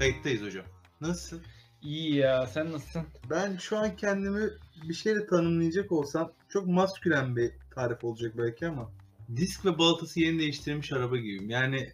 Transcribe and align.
Kayıttayız 0.00 0.42
hocam. 0.42 0.64
Nasılsın? 1.00 1.42
İyi 1.82 2.14
ya 2.14 2.46
sen 2.46 2.72
nasılsın? 2.72 3.02
Ben 3.30 3.56
şu 3.56 3.78
an 3.78 3.96
kendimi 3.96 4.50
bir 4.88 4.94
şeyle 4.94 5.26
tanımlayacak 5.26 5.92
olsam 5.92 6.32
çok 6.48 6.66
maskülen 6.66 7.36
bir 7.36 7.52
tarif 7.74 8.04
olacak 8.04 8.32
belki 8.38 8.66
ama 8.66 8.90
disk 9.36 9.64
ve 9.64 9.78
balatası 9.78 10.20
yeni 10.20 10.38
değiştirilmiş 10.38 10.92
araba 10.92 11.16
gibiyim. 11.16 11.50
Yani 11.50 11.92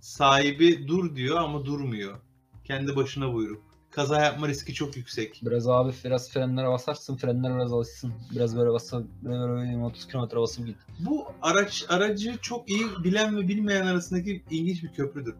sahibi 0.00 0.88
dur 0.88 1.16
diyor 1.16 1.36
ama 1.36 1.64
durmuyor. 1.64 2.18
Kendi 2.64 2.96
başına 2.96 3.34
buyruk. 3.34 3.62
Kaza 3.90 4.20
yapma 4.20 4.48
riski 4.48 4.74
çok 4.74 4.96
yüksek. 4.96 5.40
Biraz 5.42 5.68
abi 5.68 5.92
biraz 6.04 6.30
frenlere 6.30 6.68
basarsın 6.68 7.16
frenlere 7.16 7.54
biraz 7.54 7.72
alışsın. 7.72 8.12
Biraz 8.34 8.56
böyle 8.56 8.70
basıp 8.70 9.06
böyle, 9.22 9.48
böyle 9.48 9.84
30 9.84 10.08
km 10.08 10.36
basıp 10.36 10.66
git. 10.66 10.76
Bu 10.98 11.26
araç 11.42 11.86
aracı 11.88 12.38
çok 12.42 12.70
iyi 12.70 12.86
bilen 13.04 13.36
ve 13.36 13.48
bilmeyen 13.48 13.86
arasındaki 13.86 14.42
ilginç 14.50 14.82
bir 14.82 14.92
köprüdür. 14.92 15.34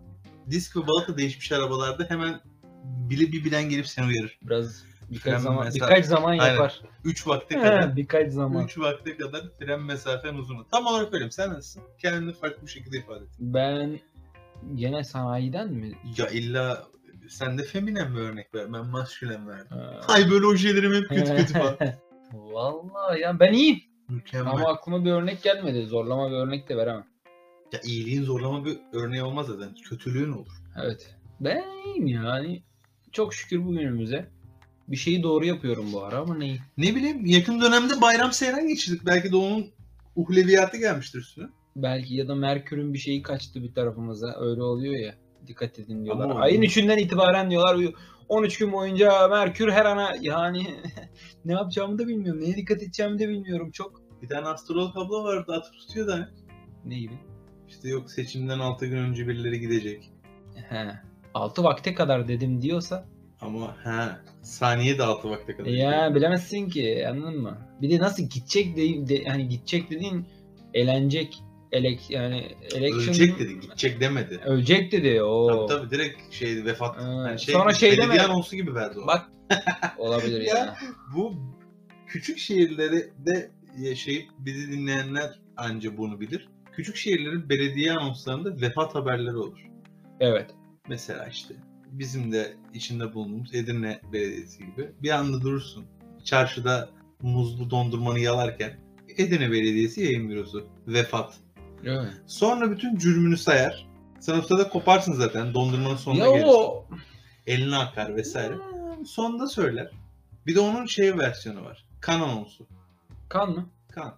Disk 0.51 0.77
ve 0.77 0.87
balata 0.87 1.19
değişmiş 1.19 1.53
arabalarda 1.53 2.05
hemen 2.09 2.41
bile 2.85 3.33
bir 3.33 3.45
bilen 3.45 3.69
gelip 3.69 3.87
seni 3.87 4.07
uyarır. 4.07 4.39
Biraz 4.43 4.85
birkaç 5.11 5.23
Fren 5.23 5.39
zaman 5.39 5.67
mesafe- 5.67 5.75
birkaç 5.75 6.05
zaman 6.05 6.35
yapar. 6.35 6.81
3 7.05 7.27
vakte 7.27 7.59
kadar 7.59 7.97
birkaç 7.97 8.33
zaman. 8.33 8.65
3 8.65 8.79
vakte 8.79 9.17
kadar 9.17 9.43
fren 9.59 9.81
mesafen 9.83 10.35
uzun. 10.35 10.67
Tam 10.71 10.87
olarak 10.87 11.15
öyle. 11.15 11.31
Sen 11.31 11.51
nasılsın? 11.51 11.83
Kendini 11.99 12.33
farklı 12.33 12.67
bir 12.67 12.71
şekilde 12.71 12.99
ifade 12.99 13.25
et. 13.25 13.31
Ben 13.39 14.01
gene 14.75 15.05
sanayiden 15.05 15.73
mi? 15.73 15.99
Ya 16.19 16.29
illa 16.29 16.87
sen 17.29 17.59
de 17.59 17.63
feminen 17.63 18.15
bir 18.17 18.21
örnek 18.21 18.55
ver. 18.55 18.73
Ben 18.73 18.87
maskülen 18.87 19.49
verdim. 19.49 19.67
Ha. 19.77 20.01
Ay 20.09 20.31
böyle 20.31 20.47
ojelerim 20.47 20.95
hep 20.95 21.09
kötü 21.09 21.37
kötü 21.37 21.53
falan. 21.53 21.77
Vallahi 22.33 23.21
ya 23.21 23.41
ben 23.41 23.53
iyiyim. 23.53 23.81
Mükemmel. 24.09 24.53
Ama 24.53 24.69
aklıma 24.69 25.05
bir 25.05 25.13
örnek 25.13 25.43
gelmedi. 25.43 25.87
Zorlama 25.87 26.31
bir 26.31 26.37
örnek 26.37 26.69
de 26.69 26.77
veremem. 26.77 27.07
Ya 27.73 27.81
iyiliğin 27.85 28.23
zorlama 28.23 28.65
bir 28.65 28.79
örneği 28.93 29.23
olmaz 29.23 29.47
zaten. 29.47 29.75
Kötülüğün 29.75 30.33
olur. 30.33 30.53
Evet. 30.85 31.15
Ben 31.41 31.65
iyiyim 31.87 32.07
yani. 32.07 32.63
Çok 33.13 33.35
şükür 33.35 33.65
bugünümüze. 33.65 34.29
Bir 34.89 34.97
şeyi 34.97 35.23
doğru 35.23 35.45
yapıyorum 35.45 35.93
bu 35.93 36.05
ara 36.05 36.19
ama 36.19 36.35
neyi? 36.35 36.61
Ne 36.79 36.95
bileyim 36.95 37.27
yakın 37.27 37.61
dönemde 37.61 38.01
bayram 38.01 38.33
seyran 38.33 38.69
geçirdik. 38.69 39.07
Belki 39.07 39.33
de 39.33 39.37
onun 39.37 39.67
uhleviyatı 40.17 40.77
gelmiştir 40.77 41.19
üstüne. 41.19 41.47
Belki 41.77 42.15
ya 42.15 42.29
da 42.29 42.35
Merkür'ün 42.35 42.95
bir 42.95 42.99
şeyi 42.99 43.23
kaçtı 43.23 43.63
bir 43.63 43.75
tarafımıza. 43.75 44.37
Öyle 44.41 44.63
oluyor 44.63 44.95
ya. 44.95 45.15
Dikkat 45.47 45.79
edin 45.79 46.05
diyorlar. 46.05 46.25
Ama 46.25 46.41
Ayın 46.41 46.63
3'ünden 46.63 46.99
itibaren 46.99 47.51
diyorlar 47.51 47.95
13 48.29 48.59
gün 48.59 48.73
boyunca 48.73 49.29
Merkür 49.29 49.71
her 49.73 49.85
ana 49.85 50.13
yani 50.21 50.67
ne 51.45 51.53
yapacağımı 51.53 51.99
da 51.99 52.09
bilmiyorum. 52.09 52.41
Neye 52.41 52.57
dikkat 52.57 52.83
edeceğimi 52.83 53.19
de 53.19 53.29
bilmiyorum 53.29 53.71
çok. 53.71 54.03
Bir 54.23 54.29
tane 54.29 54.47
astrolog 54.47 54.97
abla 54.97 55.25
vardı 55.25 55.53
atıp 55.53 55.75
tutuyor 55.75 56.07
da. 56.07 56.31
Ne 56.85 56.99
gibi? 56.99 57.15
İşte 57.69 57.89
yok 57.89 58.11
seçimden 58.11 58.59
6 58.59 58.87
gün 58.87 58.97
önce 58.97 59.29
birileri 59.29 59.61
gidecek. 59.61 60.11
He. 60.69 60.87
6 61.35 61.65
vakte 61.65 61.95
kadar 61.95 62.29
dedim 62.29 62.63
diyorsa 62.63 63.05
Ama 63.41 63.77
he 63.85 64.09
saniye 64.43 64.99
de 64.99 65.03
6 65.03 65.31
vakte 65.31 65.57
kadar. 65.57 65.71
Ya 65.71 66.15
bilemezsin 66.15 66.69
ki 66.69 67.07
anladın 67.11 67.41
mı? 67.43 67.59
Bir 67.83 67.91
de 67.91 67.99
nasıl 67.99 68.23
gidecek 68.23 68.77
de, 68.77 69.09
de 69.09 69.25
hani 69.25 69.49
gidecek 69.49 69.91
dediğin 69.91 70.27
elenecek 70.75 71.43
elek 71.73 72.11
yani 72.11 72.57
election 72.75 73.01
Ölecek 73.09 73.39
dedi, 73.39 73.61
gidecek 73.61 74.01
demedi. 74.01 74.41
Ölecek 74.45 74.93
dedi. 74.93 75.23
O. 75.23 75.67
Tabii 75.67 75.81
tabii 75.81 75.91
direkt 75.91 76.35
şey 76.35 76.65
vefat. 76.65 76.97
Ha, 76.97 77.03
Hani 77.03 77.41
şey, 77.41 77.55
sonra 77.55 77.75
şey 77.75 77.91
belediye 77.91 78.09
deme. 78.13 78.23
anonsu 78.23 78.57
gibi 78.57 78.75
verdi 78.75 78.99
o. 78.99 79.07
Bak 79.07 79.31
olabilir 79.99 80.41
Ya. 80.47 80.57
ya. 80.57 80.77
Bu 81.17 81.35
küçük 82.07 82.39
şehirleri 82.39 83.11
de 83.27 83.51
yaşayıp 83.79 84.29
bizi 84.39 84.73
dinleyenler 84.73 85.39
anca 85.57 85.97
bunu 85.97 86.21
bilir. 86.21 86.49
Küçük 86.79 86.97
şehirlerin 86.97 87.49
belediye 87.49 87.93
anonslarında 87.93 88.61
vefat 88.61 88.95
haberleri 88.95 89.37
olur. 89.37 89.59
Evet. 90.21 90.51
Mesela 90.89 91.27
işte 91.27 91.55
bizim 91.87 92.33
de 92.33 92.57
içinde 92.75 93.15
bulunduğumuz 93.15 93.55
Edirne 93.55 94.01
Belediyesi 94.13 94.59
gibi 94.59 94.91
bir 95.03 95.11
anda 95.11 95.41
durursun. 95.41 95.87
Çarşıda 96.25 96.89
muzlu 97.23 97.71
dondurmanı 97.71 98.19
yalarken 98.19 98.79
Edirne 99.17 99.51
Belediyesi 99.51 100.01
yayın 100.03 100.29
bürosu 100.29 100.67
vefat. 100.87 101.35
Evet. 101.85 102.13
Sonra 102.27 102.71
bütün 102.71 102.97
cürmünü 102.97 103.37
sayar. 103.37 103.87
Sen 104.21 104.39
o 104.39 104.43
sırada 104.43 104.69
koparsın 104.69 105.13
zaten 105.13 105.55
dondurmanın 105.55 105.97
sonuna 105.97 106.25
Ya 106.27 106.31
gelirsin. 106.33 106.49
o 106.49 106.85
Eline 107.47 107.77
akar 107.77 108.17
vesaire. 108.17 108.55
Sonunda 109.07 109.47
söyler. 109.47 109.91
Bir 110.47 110.55
de 110.55 110.61
onun 110.61 110.87
şey 110.87 111.19
versiyonu 111.19 111.65
var. 111.65 111.85
Kan 112.01 112.21
anonsu. 112.21 112.67
kan 113.29 113.51
mı? 113.51 113.69
Kan. 113.93 114.15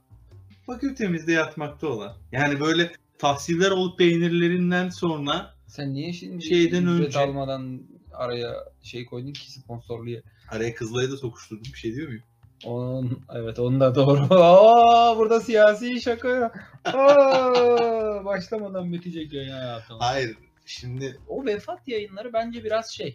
Fakültemizde 0.74 1.32
yatmakta 1.32 1.86
olan. 1.86 2.12
Yani 2.32 2.60
böyle 2.60 2.92
tahsiller 3.18 3.70
olup 3.70 3.98
peynirlerinden 3.98 4.88
sonra 4.88 5.54
Sen 5.66 5.94
niye 5.94 6.12
şimdi 6.12 6.44
Şeyden 6.44 6.86
önce- 6.86 7.18
almadan 7.18 7.80
araya 8.12 8.54
şey 8.82 9.06
koydun 9.06 9.32
ki 9.32 9.52
sponsorluya? 9.52 10.20
araya 10.50 10.74
kızlayı 10.74 11.10
da 11.10 11.16
sokuşturdum. 11.16 11.72
Bir 11.72 11.78
şey 11.78 11.94
diyor 11.94 12.08
muyum? 12.08 12.22
Onun 12.64 13.20
evet 13.34 13.58
onun 13.58 13.80
da 13.80 13.94
doğru. 13.94 14.26
Aa 14.30 15.18
burada 15.18 15.40
siyasi 15.40 16.00
şaka. 16.00 16.52
Aa, 16.84 18.24
başlamadan 18.24 18.92
bitecek 18.92 19.32
yayın 19.32 19.52
hayatım. 19.52 19.96
Hayır. 20.00 20.36
Şimdi 20.66 21.18
O 21.28 21.44
vefat 21.46 21.88
yayınları 21.88 22.32
bence 22.32 22.64
biraz 22.64 22.90
şey 22.90 23.14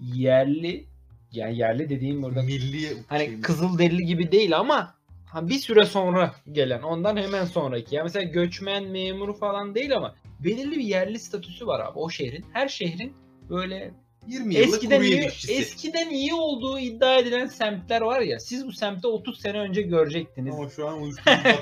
yerli 0.00 0.86
yani 1.32 1.58
yerli 1.58 1.88
dediğim 1.88 2.22
burada 2.22 2.42
milli 2.42 2.96
hani 3.08 3.24
şey 3.24 3.36
mi? 3.36 3.40
Kızılderili 3.42 4.04
gibi 4.06 4.32
değil 4.32 4.58
ama 4.58 4.94
ha, 5.36 5.48
bir 5.48 5.58
süre 5.58 5.86
sonra 5.86 6.34
gelen 6.52 6.82
ondan 6.82 7.16
hemen 7.16 7.44
sonraki. 7.44 7.94
Yani 7.94 8.04
mesela 8.04 8.22
göçmen 8.22 8.84
memuru 8.84 9.34
falan 9.34 9.74
değil 9.74 9.96
ama 9.96 10.14
belirli 10.40 10.70
bir 10.70 10.84
yerli 10.84 11.18
statüsü 11.18 11.66
var 11.66 11.80
abi 11.80 11.98
o 11.98 12.10
şehrin. 12.10 12.44
Her 12.52 12.68
şehrin 12.68 13.16
böyle 13.50 13.94
20 14.26 14.54
yıllık 14.54 14.74
eskiden 14.74 14.96
kuru 14.96 15.06
iyi, 15.06 15.14
yemişçisi. 15.14 15.54
eskiden 15.54 16.10
iyi 16.10 16.34
olduğu 16.34 16.78
iddia 16.78 17.16
edilen 17.16 17.46
semtler 17.46 18.00
var 18.00 18.20
ya. 18.20 18.40
Siz 18.40 18.66
bu 18.66 18.72
semtte 18.72 19.08
30 19.08 19.40
sene 19.40 19.58
önce 19.58 19.82
görecektiniz. 19.82 20.54
Ama 20.54 20.68
şu 20.70 20.88
an 20.88 21.10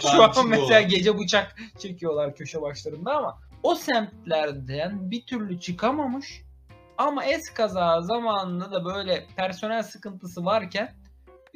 Şu 0.00 0.22
an 0.22 0.48
mesela 0.48 0.78
olan. 0.80 0.88
gece 0.88 1.18
bıçak 1.18 1.56
çekiyorlar 1.78 2.34
köşe 2.34 2.62
başlarında 2.62 3.16
ama 3.16 3.38
o 3.62 3.74
semtlerden 3.74 5.10
bir 5.10 5.26
türlü 5.26 5.60
çıkamamış 5.60 6.42
ama 6.98 7.24
eskaza 7.24 8.00
zamanında 8.00 8.72
da 8.72 8.84
böyle 8.84 9.26
personel 9.36 9.82
sıkıntısı 9.82 10.44
varken 10.44 10.94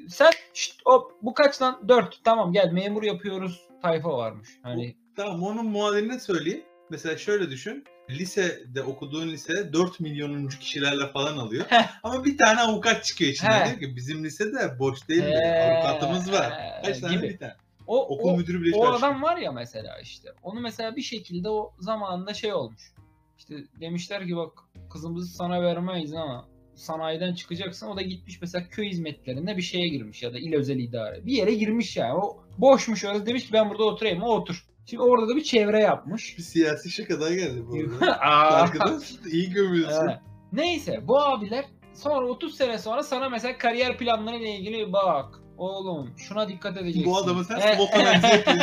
sen 0.09 0.31
şşt, 0.55 0.81
hop 0.85 1.13
bu 1.23 1.35
kaç 1.35 1.63
lan 1.63 1.89
4 1.89 2.21
tamam 2.25 2.53
gel 2.53 2.73
memur 2.73 3.03
yapıyoruz 3.03 3.69
tayfa 3.83 4.09
varmış. 4.19 4.49
Hani 4.63 4.97
Tamam 5.17 5.43
onun 5.43 5.67
muadilini 5.67 6.21
söyleyeyim. 6.21 6.65
Mesela 6.91 7.17
şöyle 7.17 7.51
düşün. 7.51 7.85
Lisede 8.11 8.83
okuduğun 8.83 9.29
lisede 9.29 9.73
4 9.73 10.01
milyonuncu 10.01 10.59
kişilerle 10.59 11.07
falan 11.07 11.37
alıyor. 11.37 11.67
Ama 12.03 12.25
bir 12.25 12.39
tane 12.39 12.61
avukat 12.61 13.05
çıkıyor 13.05 13.31
içinden. 13.31 13.67
Diyor 13.69 13.79
ki 13.81 13.97
bizim 13.97 14.25
lisede 14.25 14.79
boş 14.79 15.09
değil 15.09 15.25
mi? 15.25 15.37
Avukatımız 15.37 16.33
var. 16.33 16.53
Kaç 16.85 17.01
tane? 17.01 17.15
gibi. 17.17 17.29
Bir 17.29 17.39
tane. 17.39 17.53
o, 17.87 18.07
Okul 18.17 18.29
o, 18.29 18.37
müdürü 18.37 18.63
bile 18.63 18.77
o 18.77 18.81
karşı- 18.81 19.07
adam 19.07 19.23
var 19.23 19.37
ya 19.37 19.53
mesela 19.53 20.01
işte. 20.01 20.29
Onu 20.43 20.61
mesela 20.61 20.97
bir 20.97 21.03
şekilde 21.03 21.49
o 21.49 21.73
zamanında 21.81 22.35
şey 22.35 22.53
olmuş. 22.55 22.93
İşte 23.39 23.55
demişler 23.81 24.27
ki 24.27 24.37
bak 24.37 24.53
kızımızı 24.93 25.37
sana 25.37 25.63
vermeyiz 25.63 26.15
ama 26.15 26.49
sanayiden 26.79 27.35
çıkacaksın. 27.35 27.87
O 27.89 27.97
da 27.97 28.03
gitmiş 28.03 28.41
mesela 28.41 28.69
köy 28.71 28.89
hizmetlerinde 28.89 29.57
bir 29.57 29.63
şeye 29.63 29.89
girmiş 29.89 30.23
ya 30.23 30.33
da 30.35 30.39
il 30.39 30.55
özel 30.55 30.79
idare. 30.79 31.27
Bir 31.27 31.33
yere 31.33 31.55
girmiş 31.55 31.97
yani. 31.97 32.15
O 32.15 32.37
boşmuş 32.59 33.05
orası 33.05 33.27
demiş 33.27 33.47
ki 33.47 33.53
ben 33.53 33.71
burada 33.71 33.85
oturayım. 33.85 34.23
O 34.23 34.29
otur. 34.29 34.65
Şimdi 34.87 35.03
orada 35.03 35.29
da 35.29 35.37
bir 35.37 35.45
çevre 35.45 35.81
yapmış. 35.81 36.39
Bir 36.39 36.43
siyasi 36.43 36.91
şaka 36.91 37.21
daha 37.21 37.31
geldi 37.35 37.63
bu 37.69 37.77
arada. 38.05 38.21
Aa, 38.21 38.63
Arkadaş 38.63 39.03
iyi 39.33 39.51
gömüyorsun. 39.51 40.07
evet. 40.09 40.19
Neyse 40.53 41.01
bu 41.09 41.19
abiler 41.21 41.65
sonra 41.95 42.27
30 42.27 42.55
sene 42.57 42.79
sonra 42.79 43.03
sana 43.03 43.29
mesela 43.29 43.59
kariyer 43.59 43.99
planlarıyla 43.99 44.49
ilgili 44.49 44.93
bak 44.93 45.41
oğlum 45.59 46.11
şuna 46.17 46.49
dikkat 46.49 46.77
edeceksin. 46.77 47.05
Bu 47.13 47.17
adamı 47.17 47.45
sen 47.45 47.59
yapıyorsun. 47.59 48.61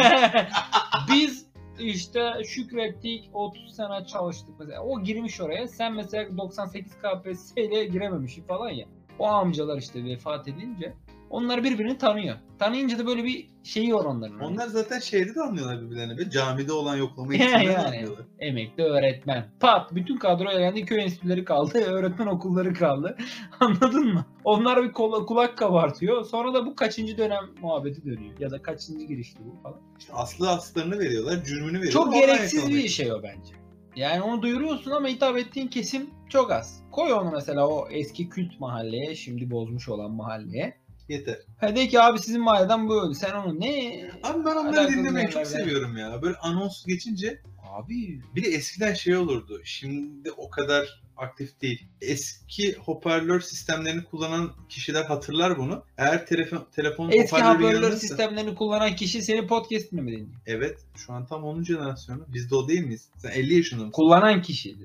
Biz 1.12 1.45
işte 1.80 2.32
şükrettik 2.46 3.30
30 3.34 3.76
sene 3.76 4.06
çalıştık 4.06 4.56
mesela. 4.60 4.84
O 4.84 5.02
girmiş 5.02 5.42
oraya. 5.42 5.68
Sen 5.68 5.94
mesela 5.94 6.38
98 6.38 6.94
KPSS 6.94 7.58
ile 7.58 7.86
girememişsin 7.86 8.44
falan 8.44 8.70
ya. 8.70 8.86
O 9.20 9.26
amcalar 9.26 9.78
işte 9.78 10.06
vefat 10.06 10.48
edince 10.48 10.94
onlar 11.30 11.64
birbirini 11.64 11.98
tanıyor. 11.98 12.36
Tanıyınca 12.60 13.00
da 13.00 13.08
böyle 13.08 13.24
bir 13.24 13.48
şeyi 13.64 13.94
var 13.94 14.06
onların. 14.06 14.40
Hani 14.40 14.48
Onlar 14.48 14.68
zaten 14.68 15.00
şeyde 15.00 15.36
de 15.36 15.42
anlıyorlar 15.42 15.82
birbirlerini. 15.82 16.18
Be. 16.18 16.30
Camide 16.30 16.74
olan 16.74 16.96
yoklama 16.96 17.34
Yani. 17.36 17.44
eğitiminde 17.44 17.74
de 17.74 17.78
anlıyorlar. 17.78 18.26
Emekli 18.40 18.84
öğretmen. 18.84 19.50
Pat 19.60 19.96
bütün 19.96 20.18
kadro 20.18 20.52
elendi. 20.52 20.86
Köy 20.86 21.04
enstitüleri 21.04 21.46
kaldı. 21.46 21.78
Öğretmen 21.88 22.28
okulları 22.28 22.74
kaldı. 22.74 23.18
Anladın 23.60 24.14
mı? 24.14 24.26
Onlar 24.44 24.84
bir 24.84 24.92
kola, 24.92 25.26
kulak 25.26 25.58
kabartıyor. 25.58 26.26
Sonra 26.26 26.54
da 26.54 26.66
bu 26.66 26.76
kaçıncı 26.76 27.18
dönem 27.18 27.44
muhabbeti 27.62 28.06
dönüyor. 28.06 28.40
Ya 28.40 28.52
da 28.52 28.62
kaçıncı 28.62 29.06
girişti 29.06 29.40
bu 29.46 29.62
falan. 29.64 29.80
İşte 30.00 30.14
aslı 30.14 30.50
aslarını 30.50 31.00
veriyorlar, 31.00 31.44
cürmünü 31.44 31.82
veriyorlar. 31.82 31.92
Çok 31.92 32.14
gereksiz 32.14 32.70
bir 32.70 32.88
şey 32.88 33.12
o 33.14 33.24
bence. 33.24 33.54
Yani 33.96 34.22
onu 34.22 34.42
duyuruyorsun 34.42 34.92
ama 34.92 35.08
hitap 35.08 35.38
ettiğin 35.38 35.68
kesim 35.68 36.10
çok 36.30 36.52
az. 36.52 36.84
Koy 36.92 37.14
onu 37.14 37.32
mesela 37.32 37.68
o 37.68 37.88
eski 37.90 38.30
kült 38.30 38.60
mahalleye, 38.60 39.16
şimdi 39.16 39.52
bozmuş 39.52 39.90
olan 39.90 40.12
mahalleye. 40.12 40.78
Yeter. 41.10 41.38
Ha 41.60 41.76
de 41.76 41.88
ki 41.88 42.02
abi 42.02 42.20
sizin 42.20 42.42
mahalleden 42.42 42.90
böyle. 42.90 43.14
Sen 43.14 43.34
onu 43.34 43.60
ne? 43.60 44.02
Abi 44.24 44.46
ben 44.46 44.52
onları 44.56 44.80
Alakalı 44.80 44.92
dinlemeyi 44.94 45.26
çok 45.28 45.36
yerlerde. 45.36 45.58
seviyorum 45.64 45.98
ya. 45.98 46.22
Böyle 46.22 46.38
anons 46.38 46.86
geçince 46.86 47.42
Abi 47.72 48.22
Bir 48.36 48.44
de 48.44 48.48
eskiden 48.50 48.94
şey 48.94 49.16
olurdu. 49.18 49.62
Şimdi 49.64 50.32
o 50.32 50.50
kadar 50.50 51.02
aktif 51.18 51.62
değil. 51.62 51.88
Eski 52.02 52.74
hoparlör 52.76 53.40
sistemlerini 53.40 54.04
kullanan 54.04 54.52
kişiler 54.70 55.04
hatırlar 55.04 55.58
bunu. 55.58 55.84
Eğer 55.98 56.26
telefon 56.26 56.68
telefon 56.76 57.10
eski 57.12 57.22
hoparlörü 57.36 57.64
hoparlör 57.64 57.92
yanındaysa- 57.92 57.96
sistemlerini 58.00 58.56
kullanan 58.56 58.96
kişi 58.96 59.22
senin 59.22 59.48
podcast'ini 59.48 60.02
mi 60.02 60.12
dinliyor? 60.12 60.40
Evet. 60.46 60.80
Şu 60.96 61.14
an 61.14 61.26
tam 61.26 61.44
onun 61.44 61.64
jenerasyonu. 61.64 62.26
Biz 62.34 62.52
de 62.52 62.56
o 62.56 62.68
değil 62.68 62.82
miyiz? 62.86 63.08
Sen 63.18 63.30
50 63.32 63.54
yaşında 63.56 63.80
mısın? 63.82 63.92
Kullanan 63.92 64.42
kişi. 64.42 64.76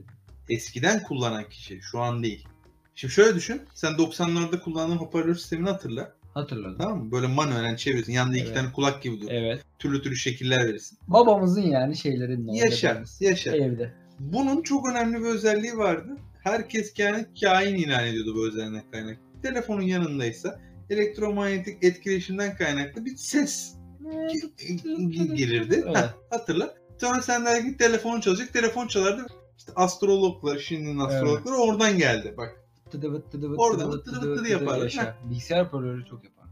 Eskiden 0.50 1.02
kullanan 1.02 1.48
kişi. 1.48 1.80
Şu 1.82 1.98
an 2.00 2.22
değil. 2.22 2.46
Şimdi 2.94 3.14
şöyle 3.14 3.34
düşün. 3.34 3.62
Sen 3.74 3.92
90'larda 3.92 4.60
kullandığın 4.60 4.96
hoparlör 4.96 5.34
sistemini 5.34 5.68
hatırla. 5.70 6.12
Hatırladım. 6.34 6.76
Tamam 6.78 7.04
mı? 7.04 7.12
Böyle 7.12 7.26
manuelen 7.26 7.76
çeviriyorsun. 7.76 8.12
Yanında 8.12 8.36
iki 8.36 8.46
Evet. 8.46 8.54
tane 8.56 8.72
kulak 8.72 9.02
gibi 9.02 9.20
durur. 9.20 9.30
Evet. 9.30 9.62
Türlü 9.78 10.02
türlü 10.02 10.16
şekiller 10.16 10.64
verirsin. 10.68 10.98
Babamızın 11.08 11.62
yani 11.62 11.96
şeylerinin 11.96 12.52
Yaşa. 12.52 13.02
Yaşa. 13.20 13.56
Evde. 13.56 13.92
Bunun 14.20 14.62
çok 14.62 14.88
önemli 14.88 15.20
bir 15.20 15.26
özelliği 15.26 15.76
vardı. 15.76 16.16
Herkes 16.44 16.92
kendi 16.92 17.28
kain 17.40 17.74
ilan 17.74 18.06
ediyordu 18.06 18.34
bu 18.36 18.46
özelliğinden 18.48 18.90
kaynaklı. 18.92 19.22
Telefonun 19.42 19.82
yanındaysa 19.82 20.60
elektromanyetik 20.90 21.84
etkileşimden 21.84 22.56
kaynaklı 22.56 23.04
bir 23.04 23.16
ses 23.16 23.74
gi- 24.04 25.34
gelirdi. 25.34 25.84
Evet. 25.86 25.96
Heh, 25.96 26.14
hatırla. 26.30 26.74
Sonra 27.00 27.22
sen 27.22 27.46
de 27.46 27.60
git 27.60 27.78
telefon 27.78 28.20
çalacak. 28.20 28.52
Telefon 28.52 28.86
çalardı. 28.86 29.26
İşte 29.58 29.72
astrologlar, 29.76 30.58
şimdinin 30.58 30.98
astrologları 30.98 31.54
oradan 31.56 31.98
geldi. 31.98 32.34
Bak 32.36 32.59
Tıdı 32.90 33.12
vıt 33.12 33.32
tıdı 33.32 33.50
vıt 33.50 33.58
Orada 33.58 34.02
tıdı 34.02 34.16
vıt 34.16 34.24
vıt 34.24 34.38
tıdı 34.38 34.48
yapardı. 34.48 34.84
yaşa. 34.84 35.16
Bilgisayar 35.30 35.66
hoparlörü 35.66 36.04
çok 36.06 36.24
yapar. 36.24 36.46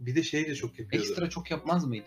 bir 0.00 0.16
de 0.16 0.22
şey 0.22 0.46
de 0.46 0.54
çok 0.54 0.78
yapıyordu. 0.78 1.08
Ekstra 1.08 1.30
çok 1.30 1.50
yapmaz 1.50 1.86
mıydı? 1.86 2.04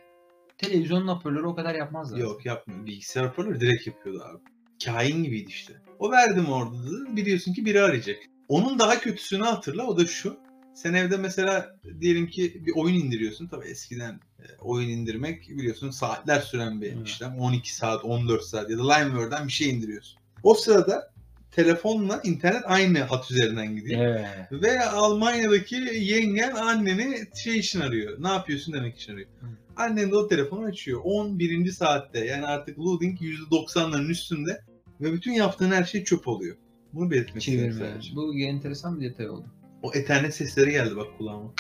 Televizyonun 0.58 1.08
hoparlörü 1.08 1.46
o 1.48 1.56
kadar 1.56 1.76
yapmazlar. 1.76 2.18
Yok 2.18 2.46
yapmıyor. 2.46 2.86
Bilgisayar 2.86 3.28
hoparlörü 3.28 3.60
direkt 3.60 3.88
yapıyordu 3.88 4.24
abi. 4.24 4.40
Kain 4.86 5.24
gibiydi 5.24 5.50
işte. 5.50 5.74
O 6.00 6.12
verdim 6.12 6.46
orada 6.52 6.74
da 6.74 7.16
biliyorsun 7.16 7.54
ki 7.54 7.66
biri 7.66 7.82
arayacak. 7.82 8.18
Onun 8.48 8.80
daha 8.80 9.00
kötüsünü 9.00 9.44
hatırla 9.44 9.84
o 9.88 9.98
da 9.98 10.06
şu. 10.06 10.38
Sen 10.74 10.94
evde 10.94 11.18
mesela 11.18 11.76
diyelim 12.02 12.28
ki 12.28 12.62
bir 12.66 12.74
oyun 12.76 12.96
indiriyorsun. 12.96 13.48
Tabii 13.48 13.66
eskiden 13.66 14.14
e, 14.40 14.44
oyun 14.60 14.90
indirmek 14.90 15.50
biliyorsun 15.50 15.90
saatler 15.90 16.40
süren 16.42 16.82
bir 16.82 17.06
işlem. 17.06 17.40
12 17.40 17.76
saat, 17.76 18.06
14 18.06 18.44
saat 18.44 18.70
ya 18.70 18.78
da 18.78 18.94
LimeWare'dan 18.94 19.48
bir 19.48 19.52
şey 19.52 19.70
indiriyorsun. 19.70 20.20
O 20.44 20.54
sırada 20.54 21.09
telefonla 21.52 22.22
internet 22.24 22.62
aynı 22.66 23.00
hat 23.00 23.32
üzerinden 23.32 23.76
gidiyor. 23.76 24.02
Evet. 24.02 24.28
Ve 24.52 24.86
Almanya'daki 24.86 25.76
yengen 26.00 26.56
anneni 26.56 27.28
şey 27.36 27.58
için 27.58 27.80
arıyor. 27.80 28.24
Ne 28.24 28.28
yapıyorsun 28.28 28.74
demek 28.74 28.98
için 28.98 29.14
arıyor. 29.14 29.28
Hı. 29.40 29.46
Annen 29.78 30.12
de 30.12 30.16
o 30.16 30.28
telefonu 30.28 30.66
açıyor. 30.66 31.02
11. 31.04 31.72
saatte 31.72 32.26
yani 32.26 32.46
artık 32.46 32.80
loading 32.80 33.22
%90'ların 33.22 34.10
üstünde 34.10 34.62
ve 35.02 35.14
bütün 35.14 35.32
yaptığın 35.32 35.72
her 35.72 35.84
şey 35.84 36.04
çöp 36.04 36.28
oluyor. 36.28 36.56
Bunu 36.94 37.12
belirtmek 37.12 37.48
istedim. 37.48 38.02
Bu 38.16 38.40
enteresan 38.40 39.00
bir 39.00 39.10
detay 39.10 39.30
oldu. 39.30 39.46
O 39.84 39.94
ethernet 39.94 40.36
sesleri 40.36 40.72
geldi 40.72 40.96
bak 40.96 41.08
kulağıma. 41.18 41.54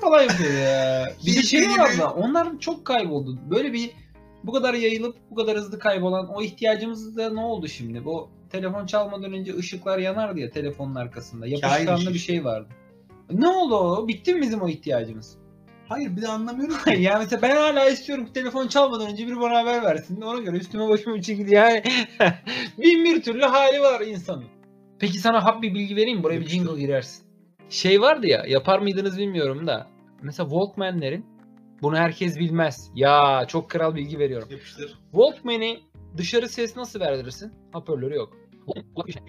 Falan 0.00 0.22
yapıyor 0.22 0.52
ya. 0.52 1.12
bir 1.26 1.42
şey 1.42 1.68
var 1.68 1.90
abla. 1.94 2.14
Onlar 2.14 2.58
çok 2.60 2.84
kayboldu. 2.84 3.38
Böyle 3.50 3.72
bir 3.72 3.90
bu 4.44 4.52
kadar 4.52 4.74
yayılıp 4.74 5.16
bu 5.30 5.34
kadar 5.34 5.56
hızlı 5.56 5.78
kaybolan 5.78 6.28
o 6.28 6.42
ihtiyacımız 6.42 7.16
da 7.16 7.30
ne 7.32 7.40
oldu 7.40 7.68
şimdi? 7.68 8.04
Bu 8.04 8.30
telefon 8.50 8.86
çalmadan 8.86 9.32
önce 9.32 9.56
ışıklar 9.56 9.98
yanardı 9.98 10.40
ya 10.40 10.50
telefonun 10.50 10.94
arkasında. 10.94 11.46
Yapışkanlı 11.46 12.14
bir 12.14 12.18
şey 12.18 12.44
vardı. 12.44 12.68
Ne 13.30 13.48
oldu 13.48 13.74
o? 13.76 14.08
Bitti 14.08 14.34
mi 14.34 14.42
bizim 14.42 14.62
o 14.62 14.68
ihtiyacımız? 14.68 15.38
Hayır 15.88 16.16
bir 16.16 16.22
de 16.22 16.28
anlamıyorum 16.28 16.76
ki. 16.84 17.02
yani 17.02 17.18
mesela 17.18 17.42
ben 17.42 17.56
hala 17.56 17.88
istiyorum 17.88 18.26
ki 18.26 18.32
telefon 18.32 18.68
çalmadan 18.68 19.10
önce 19.10 19.26
biri 19.26 19.40
bana 19.40 19.58
haber 19.58 19.82
versin. 19.82 20.20
Ona 20.20 20.40
göre 20.40 20.56
üstüme 20.56 20.88
başıma 20.88 21.16
bir 21.16 21.22
çekil 21.22 21.52
yani. 21.52 21.82
Bin 22.78 23.04
bir 23.04 23.22
türlü 23.22 23.42
hali 23.44 23.80
var 23.80 24.00
insanın. 24.00 24.44
Peki 24.98 25.18
sana 25.18 25.44
hap 25.44 25.62
bir 25.62 25.74
bilgi 25.74 25.96
vereyim 25.96 26.18
mi? 26.18 26.24
Buraya 26.24 26.40
bir 26.40 26.46
jingle 26.46 26.80
girersin. 26.80 27.26
Şey 27.70 28.00
vardı 28.00 28.26
ya 28.26 28.44
yapar 28.48 28.78
mıydınız 28.78 29.18
bilmiyorum 29.18 29.66
da. 29.66 29.86
Mesela 30.22 30.48
Walkman'lerin 30.48 31.26
bunu 31.82 31.96
herkes 31.96 32.38
bilmez. 32.38 32.90
Ya 32.94 33.44
çok 33.48 33.70
kral 33.70 33.94
bilgi 33.94 34.18
veriyorum. 34.18 34.48
Yapıştır. 34.50 34.98
Walkman'i 35.12 35.80
dışarı 36.16 36.48
ses 36.48 36.76
nasıl 36.76 37.00
verdirirsin? 37.00 37.52
Hoparlörü 37.72 38.14
yok. 38.14 38.36
Hocam 38.94 39.24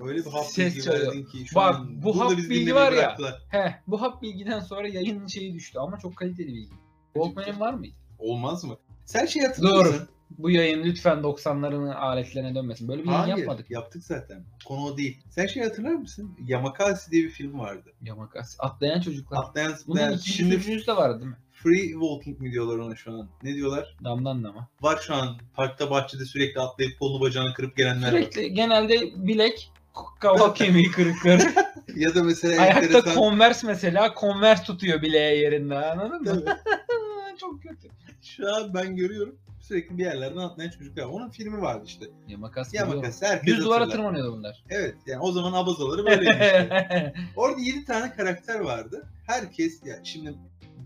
öyle 0.00 0.18
bir 0.24 0.30
hap 0.30 0.44
Ses 0.44 0.74
bilgi 0.74 0.84
çalıyor. 0.84 1.06
verdin 1.06 1.24
ki 1.24 1.44
şu 1.46 1.54
Bak, 1.56 1.74
an 1.74 2.02
bu 2.02 2.04
burada 2.04 2.24
hap 2.24 2.30
bizi 2.36 2.50
bilgi 2.50 2.60
dinlemeyi 2.66 2.74
var 2.86 2.92
ya. 2.92 2.98
bıraktılar. 2.98 3.42
He, 3.48 3.74
bu 3.86 4.02
hap 4.02 4.22
bilgiden 4.22 4.60
sonra 4.60 4.88
yayının 4.88 5.26
şeyi 5.26 5.54
düştü 5.54 5.78
ama 5.78 5.98
çok 5.98 6.16
kaliteli 6.16 6.46
bilgi. 6.48 6.74
Walkman'in 7.14 7.60
var 7.60 7.74
mıydı? 7.74 7.94
Olmaz 8.18 8.64
mı? 8.64 8.76
Sen 9.04 9.26
şey 9.26 9.42
hatırlıyor 9.42 9.74
Doğru. 9.74 9.88
musun? 9.92 10.08
Bu 10.38 10.50
yayın 10.50 10.84
lütfen 10.84 11.18
90'ların 11.18 11.94
aletlerine 11.94 12.54
dönmesin. 12.54 12.88
Böyle 12.88 13.02
bir 13.02 13.08
yayın 13.08 13.20
Hayır 13.20 13.36
yapmadık. 13.36 13.70
yaptık 13.70 14.04
zaten. 14.04 14.44
Konu 14.66 14.80
o 14.84 14.96
değil. 14.96 15.22
Sen 15.30 15.46
şey 15.46 15.62
hatırlar 15.62 15.92
mısın? 15.94 16.36
Yamakasi 16.46 17.10
diye 17.10 17.22
bir 17.24 17.30
film 17.30 17.58
vardı. 17.58 17.92
Yamakasi. 18.02 18.56
Atlayan 18.58 19.00
çocuklar. 19.00 19.38
Atlayan 19.38 19.68
Bunun 19.72 19.76
zıplayan. 19.78 20.12
ikinci 20.12 20.32
Şimdi 20.32 20.54
üçüncüsü 20.54 20.86
de 20.86 20.96
vardı 20.96 21.18
değil 21.20 21.30
mi? 21.30 21.36
Free 21.62 21.88
walking 21.92 22.40
mi 22.40 22.52
diyorlar 22.52 22.78
ona 22.78 22.96
şu 22.96 23.12
an? 23.12 23.28
Ne 23.42 23.54
diyorlar? 23.54 23.96
Damdan 24.04 24.44
dama. 24.44 24.68
Var 24.80 25.00
şu 25.06 25.14
an 25.14 25.36
parkta 25.54 25.90
bahçede 25.90 26.24
sürekli 26.24 26.60
atlayıp 26.60 26.98
kolunu 26.98 27.20
bacağını 27.20 27.54
kırıp 27.54 27.76
gelenler 27.76 28.12
var. 28.12 28.18
Sürekli 28.18 28.54
genelde 28.54 29.00
bilek, 29.16 29.72
kaval 30.20 30.54
kemiği 30.54 30.90
kırıkları. 30.90 31.54
Ya 31.96 32.14
da 32.14 32.22
mesela 32.22 32.62
Ayakta 32.62 32.80
enteresan... 32.80 33.14
Converse 33.14 33.66
mesela 33.66 34.14
Converse 34.20 34.64
tutuyor 34.64 35.02
bileğe 35.02 35.36
yerinde 35.36 35.76
anladın 35.76 36.22
mı? 36.22 36.44
Çok 37.40 37.62
kötü. 37.62 37.88
Şu 38.22 38.54
an 38.54 38.74
ben 38.74 38.96
görüyorum 38.96 39.38
sürekli 39.60 39.98
bir 39.98 40.04
yerlerden 40.04 40.36
atlayan 40.36 40.70
çocuklar. 40.70 41.02
var. 41.02 41.10
Onun 41.10 41.30
filmi 41.30 41.62
vardı 41.62 41.82
işte. 41.86 42.06
Yamakasi. 42.28 42.72
biliyorum. 42.72 42.92
Yamakasi 42.92 43.26
herkes 43.26 43.46
Düz 43.56 43.64
duvara 43.64 43.88
tırmanıyordu 43.88 44.36
bunlar. 44.36 44.64
Evet 44.70 44.94
yani 45.06 45.20
o 45.20 45.32
zaman 45.32 45.52
abazaları 45.52 46.04
böyleymiş 46.06 46.36
işte. 46.36 47.14
Orada 47.36 47.60
7 47.60 47.84
tane 47.84 48.12
karakter 48.12 48.60
vardı. 48.60 49.06
Herkes 49.26 49.86
ya 49.86 50.00
şimdi 50.04 50.34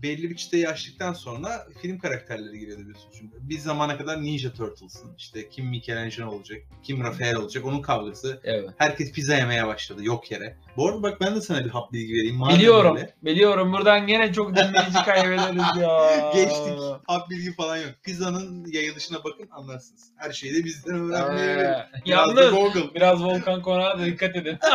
belli 0.03 0.29
bir 0.29 0.35
çıtayı 0.35 0.69
aştıktan 0.69 1.13
sonra 1.13 1.67
film 1.81 1.99
karakterleri 1.99 2.59
giriyordu 2.59 2.81
biliyorsun 2.81 3.09
çünkü. 3.19 3.37
Bir 3.41 3.59
zamana 3.59 3.97
kadar 3.97 4.21
Ninja 4.23 4.53
Turtles'ın 4.53 5.15
işte 5.17 5.49
kim 5.49 5.65
Michelangelo 5.65 6.31
olacak, 6.31 6.57
kim 6.83 7.03
Rafael 7.03 7.35
olacak 7.35 7.65
onun 7.65 7.81
kavgası. 7.81 8.41
evet. 8.43 8.69
Herkes 8.77 9.11
pizza 9.11 9.35
yemeye 9.35 9.67
başladı 9.67 10.03
yok 10.03 10.31
yere. 10.31 10.57
Bu 10.77 10.87
arada 10.87 11.03
bak 11.03 11.21
ben 11.21 11.35
de 11.35 11.41
sana 11.41 11.65
bir 11.65 11.69
hap 11.69 11.93
bilgi 11.93 12.13
vereyim. 12.13 12.35
Madem 12.35 12.57
Biliyorum. 12.57 12.95
öyle. 12.95 13.13
Biliyorum. 13.21 13.73
Buradan 13.73 14.07
gene 14.07 14.33
çok 14.33 14.55
dinleyici 14.55 14.93
kaybederiz 15.05 15.81
ya. 15.81 16.31
Geçtik. 16.33 16.73
Hap 17.07 17.29
bilgi 17.29 17.53
falan 17.55 17.77
yok. 17.77 17.91
Pizzanın 18.03 18.65
yayılışına 18.71 19.23
bakın 19.23 19.47
anlarsınız. 19.51 20.03
Her 20.15 20.31
şeyi 20.31 20.55
de 20.55 20.63
bizden 20.63 20.95
öğrenmeye 20.95 21.57
verin. 21.57 21.69
Biraz 22.05 22.35
da 22.35 22.41
Yalnız 22.41 22.51
Google. 22.51 22.95
biraz 22.95 23.23
Volkan 23.23 23.61
Konak'a 23.61 23.99
da 23.99 24.05
dikkat 24.05 24.35
edin. 24.35 24.57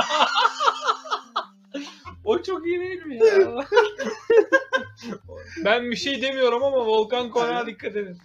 o 2.25 2.43
çok 2.43 2.67
iyi 2.67 2.81
değil 2.81 3.03
mi 3.07 3.17
ya? 3.17 3.25
ben 5.65 5.91
bir 5.91 5.97
şey 5.97 6.23
demiyorum 6.23 6.63
ama 6.63 6.87
Volkan 6.87 7.31
Konak'a 7.31 7.67
dikkat 7.67 7.97
edin. 7.97 8.19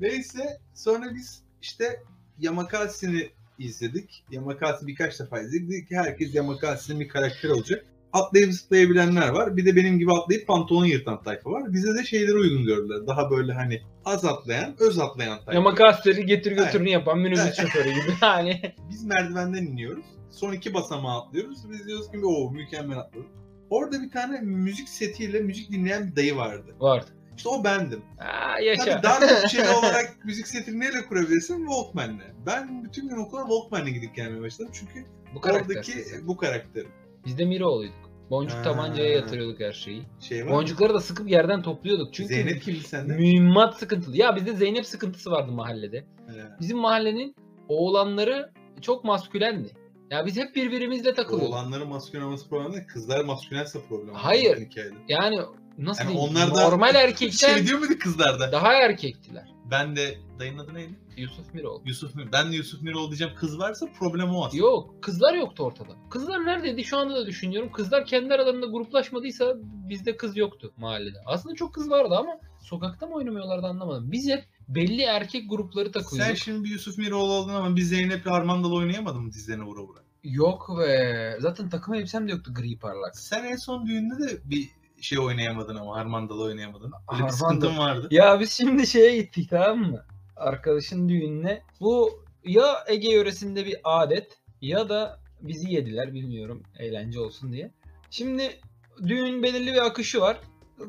Neyse 0.00 0.58
sonra 0.74 1.14
biz 1.14 1.42
işte 1.62 2.02
Yamakasi'ni 2.38 3.30
izledik. 3.58 4.24
Yamakasi 4.30 4.86
birkaç 4.86 5.20
defa 5.20 5.40
izledik. 5.40 5.70
Dedik 5.70 5.88
ki 5.88 5.96
herkes 5.96 6.34
Yamakasi'nin 6.34 7.00
bir 7.00 7.08
karakteri 7.08 7.52
olacak. 7.52 7.84
Atlayıp 8.12 8.52
zıplayabilenler 8.52 9.28
var. 9.28 9.56
Bir 9.56 9.66
de 9.66 9.76
benim 9.76 9.98
gibi 9.98 10.12
atlayıp 10.12 10.46
pantolon 10.46 10.84
yırtan 10.84 11.22
tayfa 11.22 11.50
var. 11.50 11.72
Bize 11.72 11.94
de 11.94 12.04
şeyleri 12.04 12.34
uygun 12.34 12.64
gördüler. 12.64 13.06
Daha 13.06 13.30
böyle 13.30 13.52
hani 13.52 13.82
az 14.04 14.24
atlayan, 14.24 14.74
öz 14.78 14.98
atlayan 14.98 15.36
tayfa. 15.36 15.54
Yamakasi'leri 15.54 16.26
getir 16.26 16.52
götürünü 16.52 16.88
Evet. 16.88 16.92
yapan 16.92 17.18
minibüs 17.18 17.56
şoförü 17.56 17.88
gibi. 17.88 18.12
Yani 18.22 18.74
Biz 18.90 19.04
merdivenden 19.04 19.62
iniyoruz. 19.62 20.04
Son 20.30 20.52
iki 20.52 20.74
basamağı 20.74 21.20
atlıyoruz. 21.20 21.70
Biz 21.70 21.86
diyoruz 21.86 22.10
ki 22.10 22.18
o 22.24 22.50
mükemmel 22.50 22.98
atladık. 22.98 23.41
Orada 23.72 24.02
bir 24.02 24.10
tane 24.10 24.40
müzik 24.40 24.88
setiyle 24.88 25.40
müzik 25.40 25.70
dinleyen 25.72 26.10
bir 26.10 26.16
dayı 26.16 26.36
vardı. 26.36 26.74
vardı. 26.80 27.06
İşte 27.36 27.48
o 27.48 27.64
bendim. 27.64 28.02
Aa, 28.18 28.58
yaşa. 28.60 28.84
Tabii 28.84 29.02
daha 29.02 29.20
bütçeli 29.20 29.68
olarak 29.78 30.24
müzik 30.24 30.46
setini 30.48 30.80
neyle 30.80 31.06
kurabilirsin? 31.08 31.58
Walkman'le. 31.66 32.20
Ben 32.46 32.84
bütün 32.84 33.08
gün 33.08 33.16
okula 33.16 33.40
Walkman'le 33.40 33.86
gidip 33.94 34.14
gelmeye 34.14 34.40
başladım. 34.42 34.70
Çünkü 34.74 35.04
Bu 35.34 35.40
karakter. 35.40 35.74
oradaki 35.76 35.92
bu 36.22 36.36
karakter 36.36 36.84
Biz 37.26 37.38
de 37.38 37.44
Miroğlu'yduk. 37.44 38.12
Boncuk 38.30 38.58
Ha. 38.58 38.62
tabancaya 38.62 39.10
yatırıyorduk 39.10 39.60
her 39.60 39.72
şeyi. 39.72 40.02
şey 40.20 40.46
var. 40.46 40.52
Boncukları 40.52 40.94
da 40.94 41.00
sıkıp 41.00 41.30
yerden 41.30 41.62
topluyorduk. 41.62 42.14
Çünkü 42.14 42.34
Zeynep 42.34 42.62
kimdi 42.62 42.80
sende? 42.80 43.12
mühimmat 43.16 43.78
sıkıntılı. 43.78 44.16
Ya 44.16 44.36
bizde 44.36 44.52
Zeynep 44.52 44.86
sıkıntısı 44.86 45.30
vardı 45.30 45.52
mahallede. 45.52 45.96
Ee, 45.96 46.32
Bizim 46.60 46.78
mahallenin 46.78 47.34
oğlanları 47.68 48.50
çok 48.80 49.04
maskülendi. 49.04 49.68
Ya 50.12 50.26
biz 50.26 50.36
hep 50.36 50.56
birbirimizle 50.56 51.14
takılıyorduk. 51.14 51.54
Oğlanların 51.54 51.88
maskülen 51.88 52.22
olması 52.22 52.48
problem 52.48 52.72
değil. 52.72 52.84
Kızlar 52.88 53.24
maskülense 53.24 53.78
problem. 53.88 54.14
Hayır. 54.14 54.68
Yani 55.08 55.40
nasıl 55.78 56.04
Yani 56.04 56.12
diyeyim? 56.12 56.30
onlar 56.30 56.54
da- 56.54 56.60
Normal 56.68 56.94
erkekten 56.94 57.48
Şey 57.54 57.66
diyor 57.66 57.78
muydu 57.78 57.92
kızlarda? 58.00 58.52
daha 58.52 58.72
erkektiler. 58.72 59.48
Ben 59.70 59.96
de 59.96 60.18
dayının 60.38 60.58
adı 60.58 60.74
neydi? 60.74 60.92
Yusuf 61.16 61.54
Miroğlu. 61.54 61.82
Yusuf 61.84 62.14
Mir. 62.14 62.32
Ben 62.32 62.52
de 62.52 62.56
Yusuf 62.56 62.82
Miroğlu 62.82 63.08
diyeceğim. 63.08 63.32
Kız 63.36 63.58
varsa 63.58 63.86
problem 63.98 64.34
o 64.34 64.44
aslında. 64.44 64.62
Yok 64.62 65.02
kızlar 65.02 65.34
yoktu 65.34 65.64
ortada. 65.64 65.92
Kızlar 66.10 66.46
neredeydi 66.46 66.84
şu 66.84 66.96
anda 66.98 67.14
da 67.14 67.26
düşünüyorum. 67.26 67.72
Kızlar 67.72 68.06
kendi 68.06 68.34
aralarında 68.34 68.66
gruplaşmadıysa 68.66 69.54
bizde 69.88 70.16
kız 70.16 70.36
yoktu 70.36 70.72
mahallede. 70.76 71.18
Aslında 71.26 71.54
çok 71.54 71.74
kız 71.74 71.90
vardı 71.90 72.14
ama 72.18 72.32
sokakta 72.62 73.06
mı 73.06 73.14
oynamıyorlardı 73.14 73.66
anlamadım. 73.66 74.12
Biz 74.12 74.28
hep 74.30 74.44
belli 74.74 75.02
erkek 75.02 75.50
grupları 75.50 75.92
takıyorduk. 75.92 76.26
Sen 76.26 76.34
şimdi 76.34 76.64
bir 76.64 76.70
Yusuf 76.70 76.98
Miroğlu 76.98 77.32
oldun 77.32 77.54
ama 77.54 77.76
biz 77.76 77.88
Zeynep'le 77.88 78.26
Harmandalı 78.26 78.74
oynayamadın 78.74 79.22
mı 79.22 79.32
dizlerine 79.32 79.62
vura 79.64 79.80
vura? 79.82 79.98
Yok 80.24 80.70
be. 80.78 81.36
Zaten 81.40 81.68
takım 81.68 81.94
elbisem 81.94 82.28
de 82.28 82.32
yoktu 82.32 82.54
gri 82.54 82.78
parlak. 82.78 83.16
Sen 83.16 83.44
en 83.44 83.56
son 83.56 83.86
düğünde 83.86 84.18
de 84.18 84.38
bir 84.44 84.70
şey 85.00 85.18
oynayamadın 85.18 85.76
ama 85.76 85.96
Harmandalı 85.96 86.42
oynayamadın. 86.42 86.92
Böyle 86.92 87.02
bir 87.02 87.06
Harmandalı. 87.06 87.36
sıkıntın 87.36 87.78
vardı. 87.78 88.08
Ya 88.10 88.40
biz 88.40 88.52
şimdi 88.52 88.86
şeye 88.86 89.16
gittik 89.16 89.50
tamam 89.50 89.78
mı? 89.78 90.04
Arkadaşın 90.36 91.08
düğününe. 91.08 91.62
Bu 91.80 92.24
ya 92.44 92.84
Ege 92.88 93.10
yöresinde 93.10 93.66
bir 93.66 93.76
adet 93.84 94.38
ya 94.60 94.88
da 94.88 95.20
bizi 95.40 95.72
yediler 95.72 96.14
bilmiyorum 96.14 96.62
eğlence 96.78 97.20
olsun 97.20 97.52
diye. 97.52 97.70
Şimdi 98.10 98.60
düğün 99.06 99.42
belirli 99.42 99.72
bir 99.72 99.86
akışı 99.86 100.20
var. 100.20 100.40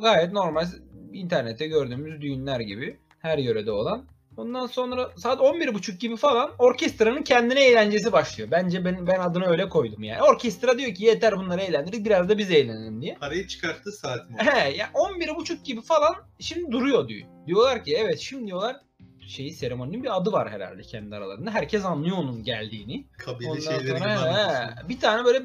Gayet 0.02 0.32
normal 0.32 0.68
internette 1.14 1.68
gördüğümüz 1.68 2.22
düğünler 2.22 2.60
gibi 2.60 3.00
her 3.24 3.38
yörede 3.38 3.72
olan. 3.72 4.06
Ondan 4.38 4.68
sonra 4.68 5.12
saat 5.18 5.40
11.30 5.40 5.98
gibi 5.98 6.16
falan 6.16 6.52
orkestranın 6.60 7.24
kendine 7.24 7.66
eğlencesi 7.66 8.12
başlıyor. 8.12 8.52
Bence 8.52 8.86
ben, 8.86 9.08
ben 9.08 9.20
adını 9.20 9.46
öyle 9.46 9.70
koydum 9.70 10.04
yani. 10.04 10.24
Orkestra 10.24 10.78
diyor 10.78 10.94
ki 10.94 11.06
yeter 11.06 11.38
bunları 11.38 11.62
eğlendirin 11.62 12.06
biraz 12.06 12.30
da 12.30 12.38
biz 12.38 12.52
eğlenelim 12.52 13.02
diye. 13.02 13.16
Parayı 13.16 13.48
çıkarttı 13.48 13.92
saat 13.92 14.30
mi? 14.30 14.36
He 14.38 14.70
ya 14.70 14.90
11.30 14.94 15.64
gibi 15.64 15.82
falan 15.82 16.16
şimdi 16.40 16.72
duruyor 16.72 17.08
diyor. 17.08 17.28
Diyorlar 17.48 17.84
ki 17.84 17.96
evet 17.98 18.20
şimdi 18.20 18.48
diyorlar 18.48 18.76
şeyi 19.28 19.54
seremoninin 19.54 20.04
bir 20.04 20.18
adı 20.18 20.32
var 20.32 20.52
herhalde 20.52 20.82
kendi 20.82 21.16
aralarında. 21.16 21.52
Herkes 21.52 21.86
anlıyor 21.86 22.18
onun 22.18 22.44
geldiğini. 22.44 23.06
Kabile 23.18 23.50
Ondan 23.50 23.62
şeyleri 23.62 24.00
sonra 24.00 24.38
he, 24.38 24.90
bir 24.90 25.00
tane 25.00 25.26
böyle 25.26 25.40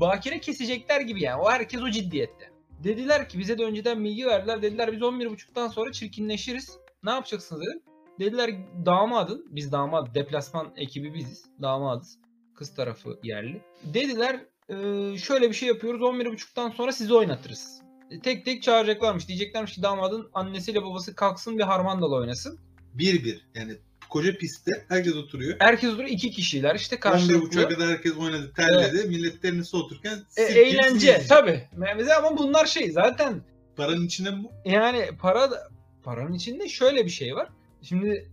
bakire 0.00 0.40
kesecekler 0.40 1.00
gibi 1.00 1.22
yani. 1.22 1.42
O 1.42 1.50
herkes 1.50 1.82
o 1.82 1.90
ciddiyette. 1.90 2.50
Dediler 2.84 3.28
ki 3.28 3.38
bize 3.38 3.58
de 3.58 3.64
önceden 3.64 4.04
bilgi 4.04 4.26
verdiler. 4.26 4.62
Dediler 4.62 4.92
biz 4.92 5.00
11.30'dan 5.00 5.68
sonra 5.68 5.92
çirkinleşiriz. 5.92 6.78
Ne 7.04 7.10
yapacaksınız 7.10 7.62
dedim. 7.62 7.82
Dediler 8.20 8.50
damadın, 8.86 9.46
biz 9.50 9.72
damat, 9.72 10.14
deplasman 10.14 10.72
ekibi 10.76 11.14
biziz. 11.14 11.44
Damadız. 11.62 12.18
Kız 12.54 12.74
tarafı 12.74 13.18
yerli. 13.22 13.62
Dediler 13.84 14.40
"Ee, 14.68 15.18
şöyle 15.18 15.48
bir 15.48 15.54
şey 15.54 15.68
yapıyoruz 15.68 16.00
11.30'dan 16.02 16.70
sonra 16.70 16.92
sizi 16.92 17.14
oynatırız. 17.14 17.80
E, 18.10 18.20
Tek 18.20 18.44
tek 18.44 18.62
çağıracaklarmış. 18.62 19.28
Diyeceklermiş 19.28 19.72
ki 19.74 19.82
damadın 19.82 20.30
annesiyle 20.34 20.82
babası 20.82 21.14
kalksın 21.14 21.58
bir 21.58 21.62
harmandalı 21.62 22.14
oynasın. 22.14 22.58
Bir 22.94 23.24
bir. 23.24 23.46
Yani 23.54 23.72
koca 24.08 24.38
pistte 24.38 24.84
herkes 24.88 25.14
oturuyor. 25.14 25.56
Herkes 25.60 25.92
duruyor 25.92 26.08
iki 26.08 26.30
kişiler 26.30 26.74
işte 26.74 26.96
11.30'a 26.96 27.00
karşılıklı. 27.12 27.68
kadar 27.68 27.88
herkes 27.88 28.16
oynadı, 28.16 28.52
terledi. 28.56 29.08
Millet 29.08 29.42
ternisi 29.42 29.76
otururken 29.76 30.18
E, 30.36 30.42
eğlence 30.42 31.22
tabi. 31.28 31.68
Ama 32.18 32.38
bunlar 32.38 32.66
şey 32.66 32.90
zaten 32.92 33.42
Paranın 33.76 34.06
içinde 34.06 34.30
mi 34.30 34.44
bu? 34.44 34.70
yani 34.70 35.06
para 35.20 35.50
da- 35.50 35.68
paranın 36.04 36.32
içinde 36.32 36.68
şöyle 36.68 37.04
bir 37.04 37.10
şey 37.10 37.34
var. 37.34 37.48
Şimdi 37.82 38.28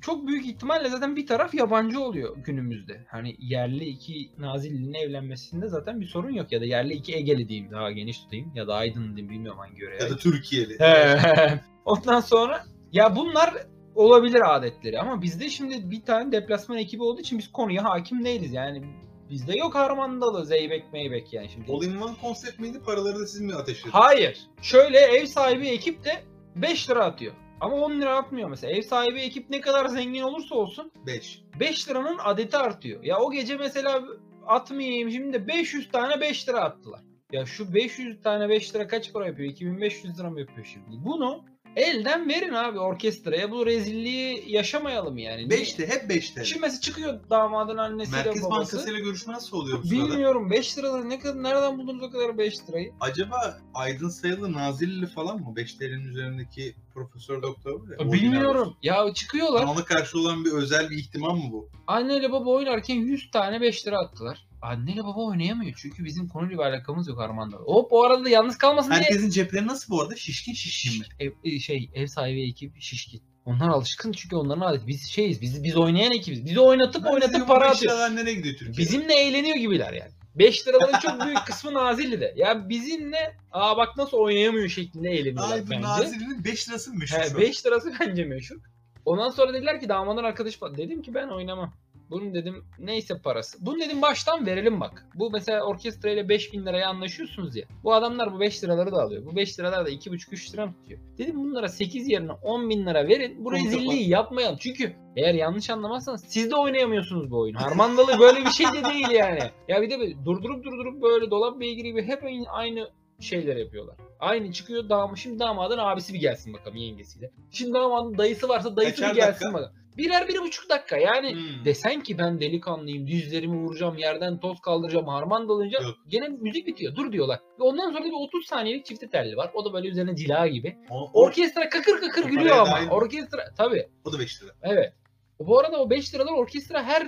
çok 0.00 0.26
büyük 0.26 0.46
ihtimalle 0.46 0.88
zaten 0.88 1.16
bir 1.16 1.26
taraf 1.26 1.54
yabancı 1.54 2.00
oluyor 2.00 2.36
günümüzde. 2.36 3.04
Hani 3.08 3.36
yerli 3.38 3.84
iki 3.84 4.30
Nazilli'nin 4.38 4.94
evlenmesinde 4.94 5.68
zaten 5.68 6.00
bir 6.00 6.06
sorun 6.06 6.30
yok. 6.30 6.52
Ya 6.52 6.60
da 6.60 6.64
yerli 6.64 6.94
iki 6.94 7.16
Egeli 7.16 7.48
diyeyim 7.48 7.70
daha 7.70 7.90
geniş 7.90 8.18
tutayım. 8.18 8.52
Ya 8.54 8.66
da 8.66 8.74
Aydın 8.74 9.16
diyeyim 9.16 9.28
bilmiyorum 9.28 9.60
hangi 9.60 9.82
yöreye. 9.82 10.02
Ya 10.02 10.10
da 10.10 10.16
Türkiye'li. 10.16 10.78
Ondan 11.84 12.20
sonra 12.20 12.64
ya 12.92 13.16
bunlar 13.16 13.54
olabilir 13.94 14.56
adetleri 14.56 15.00
ama 15.00 15.22
bizde 15.22 15.48
şimdi 15.48 15.90
bir 15.90 16.02
tane 16.02 16.32
deplasman 16.32 16.78
ekibi 16.78 17.02
olduğu 17.02 17.20
için 17.20 17.38
biz 17.38 17.52
konuya 17.52 17.84
hakim 17.84 18.24
değiliz. 18.24 18.52
Yani 18.52 18.84
bizde 19.30 19.56
yok 19.56 19.74
Harmandalı, 19.74 20.46
Zeybek, 20.46 20.92
Meybek 20.92 21.32
yani 21.32 21.48
şimdi. 21.48 21.72
All 21.72 21.82
in 21.82 21.96
one 21.96 22.16
konsept 22.22 22.58
miydi? 22.58 22.80
Paraları 22.86 23.18
da 23.18 23.26
siz 23.26 23.40
mi 23.40 23.54
ateşlediniz? 23.54 23.94
Hayır. 23.94 24.38
Şöyle 24.62 24.98
ev 24.98 25.26
sahibi 25.26 25.68
ekip 25.68 26.04
de 26.04 26.22
5 26.62 26.90
lira 26.90 27.04
atıyor. 27.04 27.34
Ama 27.60 27.76
10 27.76 28.00
lira 28.00 28.16
atmıyor 28.16 28.48
mesela. 28.48 28.72
Ev 28.72 28.82
sahibi 28.82 29.20
ekip 29.20 29.50
ne 29.50 29.60
kadar 29.60 29.86
zengin 29.86 30.22
olursa 30.22 30.54
olsun 30.54 30.92
5. 31.06 31.42
5 31.60 31.88
liranın 31.88 32.18
adeti 32.24 32.56
artıyor. 32.56 33.04
Ya 33.04 33.18
o 33.18 33.30
gece 33.30 33.56
mesela 33.56 34.04
atmayayım 34.46 35.10
şimdi 35.10 35.32
de 35.32 35.46
500 35.48 35.88
tane 35.88 36.20
5 36.20 36.48
lira 36.48 36.60
attılar. 36.60 37.00
Ya 37.32 37.46
şu 37.46 37.74
500 37.74 38.20
tane 38.22 38.48
5 38.48 38.74
lira 38.74 38.88
kaç 38.88 39.12
para 39.12 39.26
yapıyor? 39.26 39.50
2500 39.50 40.18
lira 40.18 40.30
mı 40.30 40.40
yapıyor 40.40 40.66
şimdi? 40.72 41.04
Bunu 41.04 41.44
elden 41.78 42.28
verin 42.28 42.54
abi 42.54 42.78
orkestraya. 42.78 43.50
Bu 43.50 43.66
rezilliği 43.66 44.44
yaşamayalım 44.46 45.18
yani. 45.18 45.42
5'te 45.42 45.86
hep 45.86 46.10
5'te. 46.10 46.44
Şimdi 46.44 46.60
mesela 46.60 46.80
çıkıyor 46.80 47.20
damadın 47.30 47.76
annesiyle 47.76 48.16
Merkez 48.24 48.42
babası. 48.42 48.76
Bankası 48.76 48.90
ile 48.90 49.00
görüşme 49.00 49.32
nasıl 49.34 49.56
oluyor 49.56 49.82
bu 49.82 49.86
sırada? 49.86 50.04
Bilmiyorum 50.04 50.50
5 50.50 50.78
lira 50.78 51.04
ne 51.04 51.18
kadar 51.18 51.42
nereden 51.42 51.78
buldunuz 51.78 52.02
o 52.02 52.10
kadar 52.10 52.38
5 52.38 52.68
lirayı? 52.68 52.92
Acaba 53.00 53.58
Aydın 53.74 54.08
Sayılı 54.08 54.52
Nazilli 54.52 55.06
falan 55.06 55.40
mı? 55.40 55.56
5 55.56 55.74
TL'nin 55.74 56.08
üzerindeki 56.08 56.74
profesör 56.94 57.42
doktor 57.42 57.80
var 57.80 57.98
ya. 58.04 58.12
Bilmiyorum. 58.12 58.76
Ya 58.82 59.14
çıkıyorlar. 59.14 59.64
Ona 59.64 59.84
karşı 59.84 60.18
olan 60.18 60.44
bir 60.44 60.52
özel 60.52 60.90
bir 60.90 60.96
ihtimam 60.96 61.38
mı 61.38 61.52
bu? 61.52 61.68
Anneyle 61.86 62.32
baba 62.32 62.50
oynarken 62.50 62.94
100 62.94 63.30
tane 63.30 63.60
5 63.60 63.86
lira 63.86 63.98
attılar. 63.98 64.47
Anneyle 64.62 65.04
baba 65.04 65.24
oynayamıyor 65.24 65.74
çünkü 65.76 66.04
bizim 66.04 66.28
konuyla 66.28 66.58
bir 66.58 66.62
alakamız 66.62 67.08
yok 67.08 67.20
Armando. 67.20 67.56
Hop 67.56 67.92
o 67.92 68.04
arada 68.04 68.24
da 68.24 68.28
yalnız 68.28 68.58
kalmasın 68.58 68.90
diye 68.90 69.00
Herkesin 69.00 69.30
cepleri 69.30 69.66
nasıl 69.66 69.92
bu 69.92 70.02
arada? 70.02 70.16
Şişkin 70.16 70.52
şişkin 70.52 71.00
mi? 71.00 71.06
ev, 71.18 71.30
e, 71.44 71.58
şey 71.60 71.90
ev 71.94 72.06
sahibi 72.06 72.48
ekip 72.48 72.80
şişkin. 72.80 73.22
Onlar 73.44 73.68
alışkın 73.68 74.12
çünkü 74.12 74.36
onların 74.36 74.60
adeti. 74.60 74.86
Biz 74.86 75.08
şeyiz. 75.08 75.40
Biz 75.40 75.62
biz 75.64 75.76
oynayan 75.76 76.12
ekibiz. 76.12 76.44
Bizi 76.44 76.60
oynatıp 76.60 77.04
Ben 77.04 77.10
oynatıp 77.12 77.48
para 77.48 77.70
atıyoruz. 77.70 78.14
nereye 78.14 78.34
gidiyor 78.34 78.54
Türkiye'de? 78.54 78.78
Bizimle 78.78 79.14
eğleniyor 79.14 79.56
gibiler 79.56 79.92
yani. 79.92 80.10
5 80.34 80.68
liraların 80.68 80.98
çok 80.98 81.24
büyük 81.26 81.46
kısmı 81.46 81.74
Nazilli'de. 81.74 82.34
Ya 82.36 82.68
bizimle 82.68 83.36
aa 83.52 83.76
bak 83.76 83.96
nasıl 83.96 84.16
oynayamıyor 84.16 84.68
şeklinde 84.68 85.10
eğleniyorlar 85.10 85.54
Aydın 85.54 85.70
bence. 85.70 85.82
Nazilli'nin 85.82 86.44
5 86.44 86.68
lirası 86.68 86.90
mı 86.92 86.98
meşhur? 86.98 87.16
şu 87.16 87.22
He, 87.22 87.34
an? 87.34 87.40
5 87.40 87.66
lirası 87.66 87.92
bence 88.00 88.24
meşhur. 88.24 88.56
Ondan 89.04 89.28
sonra 89.30 89.54
dediler 89.54 89.80
ki 89.80 89.88
damadın 89.88 90.24
arkadaş 90.24 90.56
falan. 90.56 90.76
Dedim 90.76 91.02
ki 91.02 91.14
ben 91.14 91.28
oynamam. 91.28 91.74
Bunun 92.10 92.34
dedim 92.34 92.64
neyse 92.78 93.18
parası. 93.24 93.66
Bunu 93.66 93.80
dedim 93.80 94.02
baştan 94.02 94.46
verelim 94.46 94.80
bak. 94.80 95.06
Bu 95.14 95.30
mesela 95.30 95.62
orkestra 95.64 96.10
ile 96.10 96.28
5000 96.28 96.66
liraya 96.66 96.88
anlaşıyorsunuz 96.88 97.56
ya. 97.56 97.64
Bu 97.84 97.94
adamlar 97.94 98.32
bu 98.34 98.40
5 98.40 98.64
liraları 98.64 98.92
da 98.92 99.02
alıyor. 99.02 99.26
Bu 99.26 99.36
5 99.36 99.58
liralar 99.58 99.86
da 99.86 99.90
2,5-3 99.90 100.52
lira 100.52 100.66
mı 100.66 100.74
tutuyor? 100.74 101.00
Dedim 101.18 101.36
bunlara 101.36 101.68
8 101.68 102.08
yerine 102.08 102.32
10 102.32 102.70
bin 102.70 102.86
lira 102.86 103.08
verin. 103.08 103.44
Bu 103.44 103.52
rezilliği 103.52 104.08
yapmayalım. 104.08 104.56
Çünkü 104.60 104.92
eğer 105.16 105.34
yanlış 105.34 105.70
anlamazsanız 105.70 106.24
siz 106.28 106.50
de 106.50 106.56
oynayamıyorsunuz 106.56 107.30
bu 107.30 107.38
oyunu. 107.40 107.60
Harmandalı 107.60 108.18
böyle 108.20 108.40
bir 108.44 108.50
şey 108.50 108.66
de 108.66 108.84
değil 108.84 109.10
yani. 109.10 109.40
Ya 109.68 109.82
bir 109.82 109.90
de 109.90 109.98
böyle 109.98 110.24
durdurup 110.24 110.64
durdurup 110.64 111.02
böyle 111.02 111.30
dolap 111.30 111.60
beygiri 111.60 111.88
gibi 111.88 112.02
hep 112.02 112.22
aynı- 112.52 112.90
şeyler 113.20 113.56
yapıyorlar. 113.56 113.96
Aynı 114.20 114.52
çıkıyor 114.52 114.88
damat. 114.88 115.18
Şimdi 115.18 115.38
damadın 115.38 115.78
abisi 115.78 116.14
bir 116.14 116.18
gelsin 116.20 116.52
bakalım 116.54 116.76
yengesiyle. 116.76 117.30
Şimdi 117.50 117.72
damadın 117.74 118.18
dayısı 118.18 118.48
varsa 118.48 118.76
dayısı 118.76 118.94
Kaçar 118.96 119.10
bir 119.10 119.16
gelsin 119.20 119.32
dakika? 119.44 119.52
bakalım. 119.54 119.72
Birer 119.98 120.28
bir 120.28 120.38
buçuk 120.38 120.70
dakika 120.70 120.96
yani 120.96 121.32
Hmm. 121.32 121.64
desen 121.64 122.02
ki 122.02 122.18
ben 122.18 122.40
delikanlıyım 122.40 123.06
dizlerimi 123.06 123.56
vuracağım 123.56 123.98
yerden 123.98 124.40
toz 124.40 124.60
kaldıracağım 124.60 125.06
harman 125.08 125.48
dalınca 125.48 125.82
Yok. 125.82 125.94
gene 126.08 126.28
müzik 126.28 126.66
bitiyor 126.66 126.94
dur 126.96 127.12
diyorlar. 127.12 127.38
Ve 127.60 127.62
ondan 127.62 127.90
sonra 127.90 128.00
da 128.04 128.06
bir 128.08 128.12
30 128.12 128.46
saniyelik 128.46 128.86
çifte 128.86 129.10
telli 129.10 129.36
var. 129.36 129.50
O 129.54 129.64
da 129.64 129.72
böyle 129.72 129.88
üzerine 129.88 130.16
cila 130.16 130.46
gibi. 130.48 130.76
O, 130.90 131.10
o, 131.12 131.22
Orkestra 131.24 131.68
kakır 131.68 132.00
kakır 132.00 132.24
O 132.24 132.28
gülüyor 132.28 132.56
ama. 132.56 132.80
mi? 132.80 132.90
Orkestra 132.90 133.44
tabii 133.56 133.86
o 134.04 134.12
da 134.12 134.18
5 134.18 134.42
lira. 134.42 134.50
evet. 134.62 134.92
Bu 135.40 135.58
arada 135.58 135.82
o 135.82 135.90
5 135.90 136.14
liralar 136.14 136.32
orkestra 136.32 136.82
her 136.82 137.06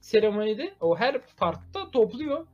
seremonide 0.00 0.74
o 0.80 0.96
her 0.96 1.16
partta 1.36 1.90
topluyor. 1.90 2.46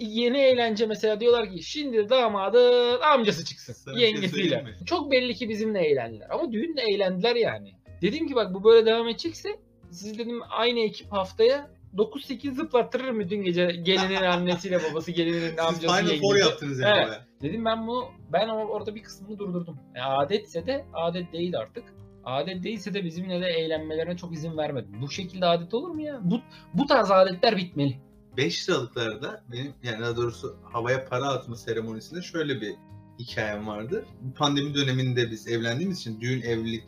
Yeni 0.00 0.38
eğlence 0.38 0.86
mesela 0.86 1.20
diyorlar 1.20 1.50
ki 1.50 1.62
şimdi 1.62 2.08
damadın 2.08 3.00
amcası 3.00 3.44
çıksın 3.44 3.72
Sana 3.72 3.98
şey 3.98 4.04
yengesiyle. 4.10 4.62
mi? 4.62 4.74
Çok 4.86 5.10
belli 5.12 5.34
ki 5.34 5.48
bizimle 5.48 5.80
eğlendiler 5.86 6.26
ama 6.30 6.52
düğünle 6.52 6.82
eğlendiler 6.82 7.36
yani. 7.36 7.72
Dedim 8.02 8.28
ki 8.28 8.34
bak 8.34 8.54
bu 8.54 8.64
böyle 8.64 8.86
devam 8.86 9.08
edecekse 9.08 9.48
siz 9.90 10.18
dedim 10.18 10.40
aynı 10.50 10.80
ekip 10.80 11.12
haftaya 11.12 11.70
9-8 11.96 12.54
zıplattırırım 12.54 13.20
bütün 13.20 13.42
gece 13.42 13.66
gelinin 13.66 14.22
annesiyle 14.22 14.80
babası 14.90 15.10
gelinin 15.10 15.48
Siz 15.50 15.58
amcası 15.58 15.96
Final 15.96 16.20
Four 16.20 16.36
yaptınız 16.36 16.80
yani 16.80 17.04
Evet. 17.06 17.20
Dedim 17.42 17.64
ben 17.64 17.86
bunu 17.86 18.08
ben 18.32 18.48
orada 18.48 18.94
bir 18.94 19.02
kısmını 19.02 19.38
durdurdum. 19.38 19.78
Yani 19.94 20.14
adetse 20.14 20.66
de 20.66 20.84
adet 20.94 21.32
değil 21.32 21.58
artık. 21.58 21.84
Adet 22.24 22.64
değilse 22.64 22.94
de 22.94 23.04
bizimle 23.04 23.40
de 23.40 23.46
eğlenmelerine 23.46 24.16
çok 24.16 24.32
izin 24.32 24.56
vermedim. 24.56 25.02
Bu 25.02 25.10
şekilde 25.10 25.46
adet 25.46 25.74
olur 25.74 25.88
mu 25.88 26.02
ya? 26.02 26.20
Bu 26.22 26.40
bu 26.74 26.86
tarz 26.86 27.10
adetler 27.10 27.56
bitmeli. 27.56 27.98
5 28.36 28.68
liralıklarda 28.68 29.44
benim 29.52 29.74
yani 29.82 30.00
daha 30.00 30.16
doğrusu 30.16 30.56
havaya 30.72 31.04
para 31.04 31.24
atma 31.24 31.56
seremonisinde 31.56 32.22
şöyle 32.22 32.60
bir 32.60 32.74
hikayem 33.18 33.66
vardı. 33.66 34.04
Pandemi 34.36 34.74
döneminde 34.74 35.30
biz 35.30 35.48
evlendiğimiz 35.48 36.00
için 36.00 36.20
düğün 36.20 36.42
evlilik 36.42 36.84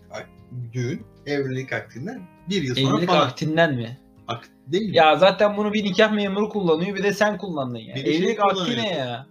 düğün 0.72 1.06
evlilik 1.26 1.72
aktinden 1.72 2.22
bir 2.48 2.62
yıl 2.62 2.74
sonra 2.74 2.94
Evlilik 2.94 3.08
falan. 3.08 3.26
aktinden 3.26 3.74
mi? 3.74 3.98
Akt 4.28 4.48
değil 4.66 4.90
mi? 4.90 4.96
Ya 4.96 5.16
zaten 5.16 5.56
bunu 5.56 5.72
bir 5.72 5.84
nikah 5.84 6.12
memuru 6.12 6.48
kullanıyor 6.48 6.96
bir 6.96 7.02
de 7.02 7.12
sen 7.12 7.38
kullandın 7.38 7.78
ya. 7.78 7.94
Bir 7.94 8.04
de 8.04 8.12
şey 8.12 8.16
Evlilik 8.16 8.40
akti 8.40 8.54
kullanıyor. 8.54 8.76
ne 8.78 8.88
ya? 8.96 9.26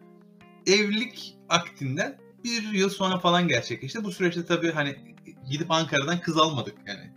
Evlilik 0.67 1.38
aktinden 1.49 2.17
bir 2.43 2.73
yıl 2.73 2.89
sonra 2.89 3.19
falan 3.19 3.47
gerçekleşti. 3.47 4.03
Bu 4.03 4.11
süreçte 4.11 4.45
tabii 4.45 4.71
hani 4.71 4.95
gidip 5.49 5.71
Ankara'dan 5.71 6.19
kız 6.19 6.38
almadık 6.38 6.75
yani. 6.88 7.11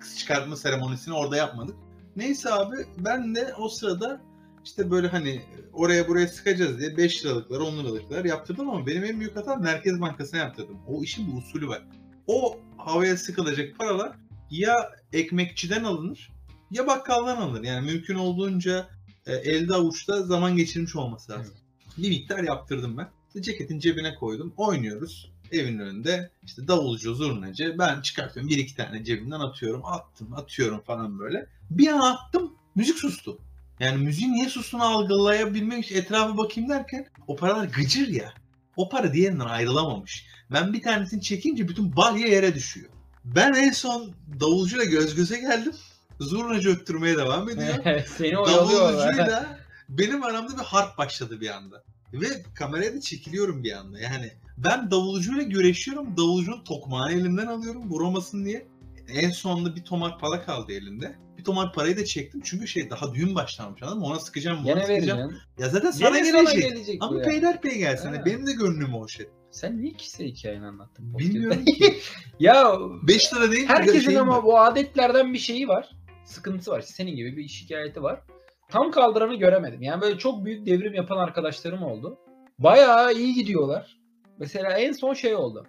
Kız 0.00 0.18
çıkartma 0.18 0.56
seremonisini 0.56 1.14
orada 1.14 1.36
yapmadık. 1.36 1.76
Neyse 2.16 2.52
abi 2.52 2.76
ben 2.98 3.34
de 3.34 3.54
o 3.58 3.68
sırada 3.68 4.20
işte 4.64 4.90
böyle 4.90 5.08
hani 5.08 5.42
oraya 5.72 6.08
buraya 6.08 6.26
sıkacağız 6.28 6.78
diye 6.78 6.96
5 6.96 7.24
liralıklar 7.24 7.60
10 7.60 7.76
liralıklar 7.78 8.24
yaptırdım 8.24 8.70
ama 8.70 8.86
benim 8.86 9.04
en 9.04 9.20
büyük 9.20 9.36
hatam 9.36 9.62
Merkez 9.62 10.00
Bankası'na 10.00 10.40
yaptırdım. 10.40 10.78
O 10.88 11.02
işin 11.02 11.32
bir 11.32 11.38
usulü 11.38 11.68
var. 11.68 11.82
O 12.26 12.58
havaya 12.84 13.16
sıkılacak 13.16 13.78
paralar 13.78 14.16
ya 14.50 14.90
ekmekçiden 15.12 15.84
alınır 15.84 16.30
ya 16.70 16.86
bakkaldan 16.86 17.36
alınır. 17.36 17.62
Yani 17.62 17.92
mümkün 17.92 18.14
olduğunca 18.14 18.88
e, 19.26 19.34
elde 19.34 19.74
avuçta 19.74 20.22
zaman 20.22 20.56
geçirmiş 20.56 20.96
olması 20.96 21.32
lazım. 21.32 21.54
Bir 21.98 22.08
miktar 22.08 22.42
yaptırdım 22.42 22.96
ben. 22.98 23.08
İşte 23.28 23.42
ceketin 23.42 23.78
cebine 23.78 24.14
koydum. 24.14 24.54
Oynuyoruz. 24.56 25.32
Evin 25.52 25.78
önünde 25.78 26.30
işte 26.42 26.68
davulcu, 26.68 27.14
zurnacı. 27.14 27.74
Ben 27.78 28.00
çıkartıyorum 28.00 28.50
bir 28.50 28.58
iki 28.58 28.76
tane 28.76 29.04
cebimden 29.04 29.40
atıyorum. 29.40 29.84
Attım, 29.84 30.34
atıyorum 30.34 30.80
falan 30.80 31.18
böyle. 31.18 31.46
Bir 31.70 31.88
an 31.88 32.00
attım. 32.00 32.54
Müzik 32.74 32.98
sustu. 32.98 33.38
Yani 33.80 34.04
müziğin 34.04 34.32
niye 34.32 34.48
sustuğunu 34.48 34.84
algılayabilmek 34.84 35.84
için 35.84 35.96
etrafa 35.96 36.36
bakayım 36.36 36.70
derken 36.70 37.06
o 37.26 37.36
paralar 37.36 37.64
gıcır 37.64 38.08
ya. 38.08 38.34
O 38.76 38.88
para 38.88 39.12
diğerinden 39.12 39.46
ayrılamamış. 39.46 40.26
Ben 40.52 40.72
bir 40.72 40.82
tanesini 40.82 41.22
çekince 41.22 41.68
bütün 41.68 41.96
balya 41.96 42.26
yere 42.26 42.54
düşüyor. 42.54 42.88
Ben 43.24 43.52
en 43.52 43.70
son 43.70 44.12
davulcuyla 44.40 44.84
göz 44.84 45.14
göze 45.14 45.40
geldim. 45.40 45.72
Zurnacı 46.20 46.70
öttürmeye 46.70 47.16
devam 47.16 47.48
ediyor. 47.48 47.74
Seni. 48.16 48.32
Davulcuyla 48.32 49.58
benim 49.88 50.22
aramda 50.22 50.52
bir 50.52 50.62
harp 50.62 50.98
başladı 50.98 51.40
bir 51.40 51.48
anda. 51.48 51.82
Ve 52.12 52.26
kameraya 52.54 52.94
da 52.94 53.00
çekiliyorum 53.00 53.64
bir 53.64 53.72
anda. 53.72 54.00
Yani 54.00 54.32
ben 54.58 54.90
davulcuyla 54.90 55.42
güreşiyorum. 55.42 56.16
Davulcunun 56.16 56.64
tokmağını 56.64 57.12
elimden 57.12 57.46
alıyorum 57.46 57.90
vuramasın 57.90 58.44
diye. 58.44 58.66
En 59.08 59.30
sonunda 59.30 59.76
bir 59.76 59.84
tomar 59.84 60.18
para 60.18 60.44
kaldı 60.44 60.72
elinde. 60.72 61.18
Bir 61.44 61.46
tomar 61.46 61.72
parayı 61.72 61.96
da 61.96 62.04
çektim 62.04 62.40
çünkü 62.44 62.68
şey 62.68 62.90
daha 62.90 63.14
düğün 63.14 63.34
başlamış 63.34 63.82
anladın 63.82 63.98
mı? 63.98 64.06
Ona 64.06 64.18
sıkacağım, 64.18 64.58
buna 64.64 64.72
Gene 64.72 64.86
sıkacağım. 64.86 65.18
vereceksin. 65.20 65.48
Ya 65.58 65.68
zaten 65.68 65.90
sana 65.90 66.08
sana 66.24 66.42
gelecek. 66.42 66.70
gelecek 66.70 67.00
bu 67.00 67.04
Ama 67.04 67.18
ya. 67.18 67.24
peyderpey 67.24 67.78
gelsin. 67.78 68.12
Ha. 68.12 68.22
Benim 68.26 68.46
de 68.46 68.52
gönlüm 68.52 68.94
hoş 68.94 69.20
et. 69.20 69.28
Sen 69.50 69.78
niye 69.82 69.92
kişisel 69.92 70.26
hikayeni 70.26 70.66
anlattın? 70.66 71.18
Bilmiyorum 71.18 71.64
ya 72.40 72.76
5 73.08 73.34
lira 73.34 73.52
değil. 73.52 73.68
herkesin 73.68 74.00
şeyim 74.00 74.20
ama 74.20 74.44
bu 74.44 74.58
adetlerden 74.60 75.32
bir 75.32 75.38
şeyi 75.38 75.68
var. 75.68 75.90
Sıkıntısı 76.24 76.70
var. 76.70 76.80
Senin 76.80 77.16
gibi 77.16 77.36
bir 77.36 77.48
şikayeti 77.48 78.02
var. 78.02 78.20
Tam 78.68 78.90
kaldıranı 78.90 79.34
göremedim. 79.34 79.82
Yani 79.82 80.00
böyle 80.00 80.18
çok 80.18 80.44
büyük 80.44 80.66
devrim 80.66 80.94
yapan 80.94 81.16
arkadaşlarım 81.18 81.82
oldu. 81.82 82.18
Bayağı 82.58 83.14
iyi 83.14 83.34
gidiyorlar. 83.34 83.96
Mesela 84.38 84.78
en 84.78 84.92
son 84.92 85.14
şey 85.14 85.34
oldu. 85.34 85.66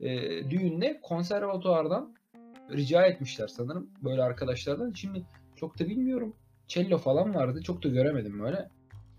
Ee, 0.00 0.06
düğünde 0.50 1.00
konservatuardan 1.02 2.14
rica 2.72 3.02
etmişler 3.06 3.48
sanırım 3.48 3.90
böyle 4.04 4.22
arkadaşlardan. 4.22 4.92
Şimdi 4.92 5.22
çok 5.56 5.78
da 5.78 5.88
bilmiyorum. 5.88 6.36
Cello 6.68 6.98
falan 6.98 7.34
vardı. 7.34 7.62
Çok 7.62 7.84
da 7.84 7.88
göremedim 7.88 8.40
böyle. 8.40 8.68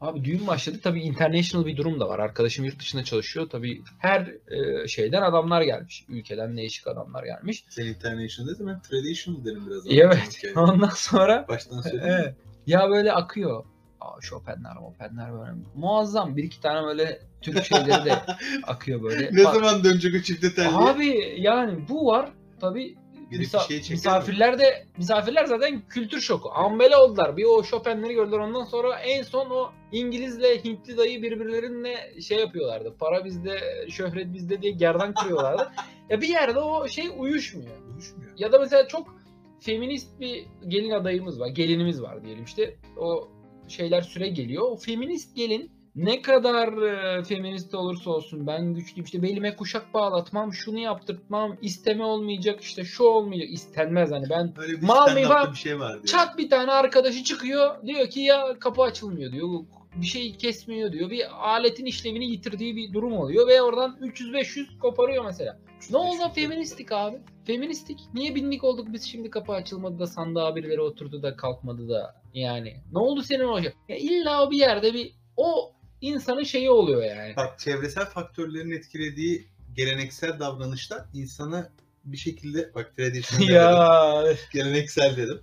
Abi 0.01 0.25
düğün 0.25 0.47
başladı. 0.47 0.77
Tabii 0.83 1.01
international 1.01 1.65
bir 1.65 1.77
durum 1.77 1.99
da 1.99 2.09
var. 2.09 2.19
Arkadaşım 2.19 2.65
yurt 2.65 2.79
dışında 2.79 3.03
çalışıyor. 3.03 3.49
Tabii 3.49 3.81
her 3.99 4.21
e, 4.47 4.87
şeyden 4.87 5.21
adamlar 5.21 5.61
gelmiş. 5.61 6.05
Ülkeden 6.09 6.57
değişik 6.57 6.87
adamlar 6.87 7.23
gelmiş. 7.23 7.65
Sen 7.69 7.85
international 7.85 8.53
dedim 8.55 8.67
ben 8.67 8.81
traditional 8.81 9.45
derim 9.45 9.63
biraz. 9.67 9.83
Evet. 9.89 10.43
Yani. 10.43 10.59
Ondan 10.59 10.89
sonra 10.89 11.45
Baştan 11.47 11.81
söyleyeyim. 11.81 12.15
evet. 12.19 12.35
Ya 12.67 12.89
böyle 12.89 13.13
akıyor. 13.13 13.65
Aa, 14.01 14.21
Chopin'ler, 14.21 14.73
Chopin'ler 14.73 15.33
böyle 15.33 15.51
muazzam. 15.75 16.37
Bir 16.37 16.43
iki 16.43 16.61
tane 16.61 16.87
böyle 16.87 17.19
Türk 17.41 17.63
şeyleri 17.63 18.05
de 18.05 18.13
akıyor 18.67 19.03
böyle. 19.03 19.29
ne 19.35 19.43
Bak- 19.43 19.53
zaman 19.53 19.83
dönecek 19.83 20.15
o 20.15 20.21
çifte 20.21 20.53
telli? 20.55 20.67
Abi 20.75 21.35
yani 21.37 21.85
bu 21.89 22.05
var. 22.05 22.29
Tabii 22.61 22.95
Bir 23.31 23.39
misa- 23.39 23.67
şey 23.67 23.81
çeker 23.81 23.95
misafirler 23.95 24.59
de 24.59 24.85
misafirler 24.97 25.45
zaten 25.45 25.81
kültür 25.89 26.21
şoku. 26.21 26.49
Ambele 26.53 26.97
oldular. 26.97 27.37
Bir 27.37 27.45
o 27.45 27.63
Chopin'leri 27.63 28.13
gördüler. 28.13 28.39
Ondan 28.39 28.63
sonra 28.63 28.99
en 28.99 29.23
son 29.23 29.49
o 29.49 29.71
İngilizle 29.91 30.63
Hintli 30.63 30.97
dayı 30.97 31.21
birbirlerinle 31.21 32.21
şey 32.21 32.39
yapıyorlardı. 32.39 32.95
Para 32.99 33.25
bizde, 33.25 33.59
şöhret 33.89 34.33
bizde 34.33 34.61
diye 34.61 34.71
gerdan 34.71 35.13
kırıyorlardı. 35.13 35.71
ya 36.09 36.21
bir 36.21 36.27
yerde 36.27 36.59
o 36.59 36.87
şey 36.87 37.05
uyuşmuyor. 37.17 37.75
Uyuşmuyor. 37.93 38.31
Ya 38.37 38.51
da 38.51 38.59
mesela 38.59 38.87
çok 38.87 39.15
feminist 39.59 40.19
bir 40.19 40.45
gelin 40.67 40.91
adayımız 40.91 41.39
var. 41.39 41.47
Gelinimiz 41.47 42.01
var 42.01 42.23
diyelim 42.23 42.43
işte. 42.43 42.75
O 42.97 43.29
şeyler 43.67 44.01
süre 44.01 44.27
geliyor. 44.27 44.63
O 44.71 44.75
feminist 44.75 45.35
gelin 45.35 45.71
ne 46.05 46.21
kadar 46.21 46.67
e, 46.81 47.23
feminist 47.23 47.75
olursa 47.75 48.09
olsun 48.09 48.47
ben 48.47 48.73
güçlüyüm 48.73 49.05
işte 49.05 49.21
belime 49.21 49.55
kuşak 49.55 49.93
bağlatmam 49.93 50.53
şunu 50.53 50.79
yaptırtmam 50.79 51.57
isteme 51.61 52.03
olmayacak 52.03 52.61
işte 52.61 52.83
şu 52.83 53.03
olmayacak 53.03 53.49
istenmez 53.51 54.11
hani 54.11 54.29
ben 54.29 54.53
Öyle 54.57 54.81
bir 54.81 54.87
Mal 54.87 55.13
mıyım? 55.13 55.29
bir 55.51 55.57
şey 55.57 55.71
ya. 55.71 55.95
çat 56.05 56.37
bir 56.37 56.49
tane 56.49 56.71
arkadaşı 56.71 57.23
çıkıyor 57.23 57.85
diyor 57.85 58.09
ki 58.09 58.19
ya 58.19 58.59
kapı 58.59 58.81
açılmıyor 58.81 59.31
diyor 59.31 59.49
bir 59.95 60.05
şey 60.05 60.35
kesmiyor 60.37 60.91
diyor 60.91 61.09
bir 61.09 61.49
aletin 61.49 61.85
işlevini 61.85 62.25
yitirdiği 62.25 62.75
bir 62.75 62.93
durum 62.93 63.13
oluyor 63.13 63.47
ve 63.47 63.61
oradan 63.61 63.97
300-500 64.01 64.79
koparıyor 64.79 65.25
mesela. 65.25 65.59
Ne 65.91 65.97
oldu 65.97 66.31
feministik 66.35 66.91
abi? 66.91 67.17
Feministik. 67.45 67.99
Niye 68.13 68.35
binlik 68.35 68.63
olduk 68.63 68.87
biz 68.93 69.03
şimdi 69.03 69.29
kapı 69.29 69.51
açılmadı 69.51 69.99
da 69.99 70.07
sandığa 70.07 70.55
birileri 70.55 70.81
oturdu 70.81 71.23
da 71.23 71.35
kalkmadı 71.35 71.89
da 71.89 72.15
yani. 72.33 72.73
Ne 72.91 72.99
oldu 72.99 73.21
senin 73.21 73.43
o 73.43 73.61
şey? 73.61 73.73
Ya 73.89 73.97
illa 73.97 74.43
o 74.47 74.51
bir 74.51 74.57
yerde 74.57 74.93
bir 74.93 75.13
o 75.37 75.71
insanın 76.01 76.43
şeyi 76.43 76.69
oluyor 76.69 77.03
yani. 77.03 77.35
Bak 77.35 77.59
çevresel 77.59 78.05
faktörlerin 78.05 78.71
etkilediği 78.71 79.47
geleneksel 79.75 80.39
davranışlar 80.39 81.05
insanı 81.13 81.69
bir 82.05 82.17
şekilde 82.17 82.71
bak 82.75 82.97
traditional 82.97 83.49
ya 83.49 84.23
geleneksel 84.53 85.17
dedim. 85.17 85.41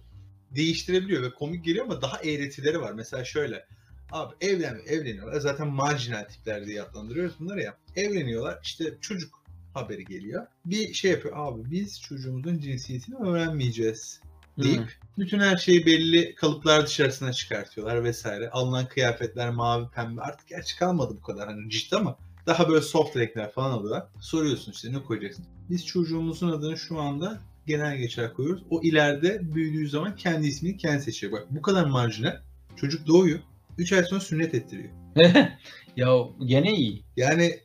Değiştirebiliyor 0.51 1.23
ve 1.23 1.31
komik 1.31 1.65
geliyor 1.65 1.85
ama 1.85 2.03
daha 2.03 2.21
eğretileri 2.23 2.81
var. 2.81 2.93
Mesela 2.93 3.25
şöyle. 3.25 3.67
Abi 4.13 4.35
evlen 4.41 4.81
evleniyorlar. 4.87 5.41
Zaten 5.41 5.69
marjinal 5.69 6.25
tipler 6.25 6.67
diye 6.67 6.83
adlandırıyoruz 6.83 7.41
bunları 7.41 7.63
ya. 7.63 7.77
Evleniyorlar. 7.97 8.59
işte 8.63 8.95
çocuk 9.01 9.43
haberi 9.75 10.05
geliyor. 10.05 10.47
Bir 10.65 10.95
şey 10.95 11.11
yapıyor. 11.11 11.35
Abi 11.37 11.71
biz 11.71 12.01
çocuğumuzun 12.01 12.59
cinsiyetini 12.59 13.17
öğrenmeyeceğiz 13.17 14.21
deyip 14.63 14.99
bütün 15.19 15.41
her 15.41 15.57
şeyi 15.57 15.87
belli 15.87 16.35
kalıplar 16.35 16.87
dışarısına 16.87 17.33
çıkartıyorlar 17.33 18.05
vesaire. 18.05 18.51
Alınan 18.51 18.89
kıyafetler 18.89 19.51
mavi 19.51 19.89
pembe 19.89 20.21
artık 20.21 20.49
gerçi 20.49 20.79
kalmadı 20.79 21.15
bu 21.17 21.23
kadar 21.23 21.49
hani 21.49 21.71
ciddi 21.71 21.97
ama 21.97 22.19
daha 22.47 22.69
böyle 22.69 22.81
soft 22.81 23.17
renkler 23.17 23.53
falan 23.53 23.71
alıyorlar. 23.71 24.07
Soruyorsun 24.21 24.73
işte 24.73 24.93
ne 24.93 25.03
koyacaksın? 25.03 25.47
Biz 25.71 25.87
çocuğumuzun 25.87 26.53
adını 26.53 26.77
şu 26.77 27.01
anda 27.01 27.41
genel 27.67 27.97
geçer 27.97 28.35
koyuyoruz. 28.35 28.63
O 28.71 28.83
ileride 28.83 29.55
büyüdüğü 29.55 29.89
zaman 29.89 30.17
kendi 30.17 30.47
ismini 30.47 30.77
kendi 30.77 31.03
seçiyor. 31.03 31.33
Bak 31.33 31.47
bu 31.51 31.63
kadar 31.63 31.85
marjinal. 31.85 32.41
Çocuk 32.77 33.07
doğuyor. 33.07 33.39
3 33.79 33.93
ay 33.93 34.05
sonra 34.05 34.21
sünnet 34.21 34.55
ettiriyor. 34.55 34.91
ya 35.97 36.09
gene 36.45 36.77
iyi. 36.77 37.05
Yani 37.17 37.61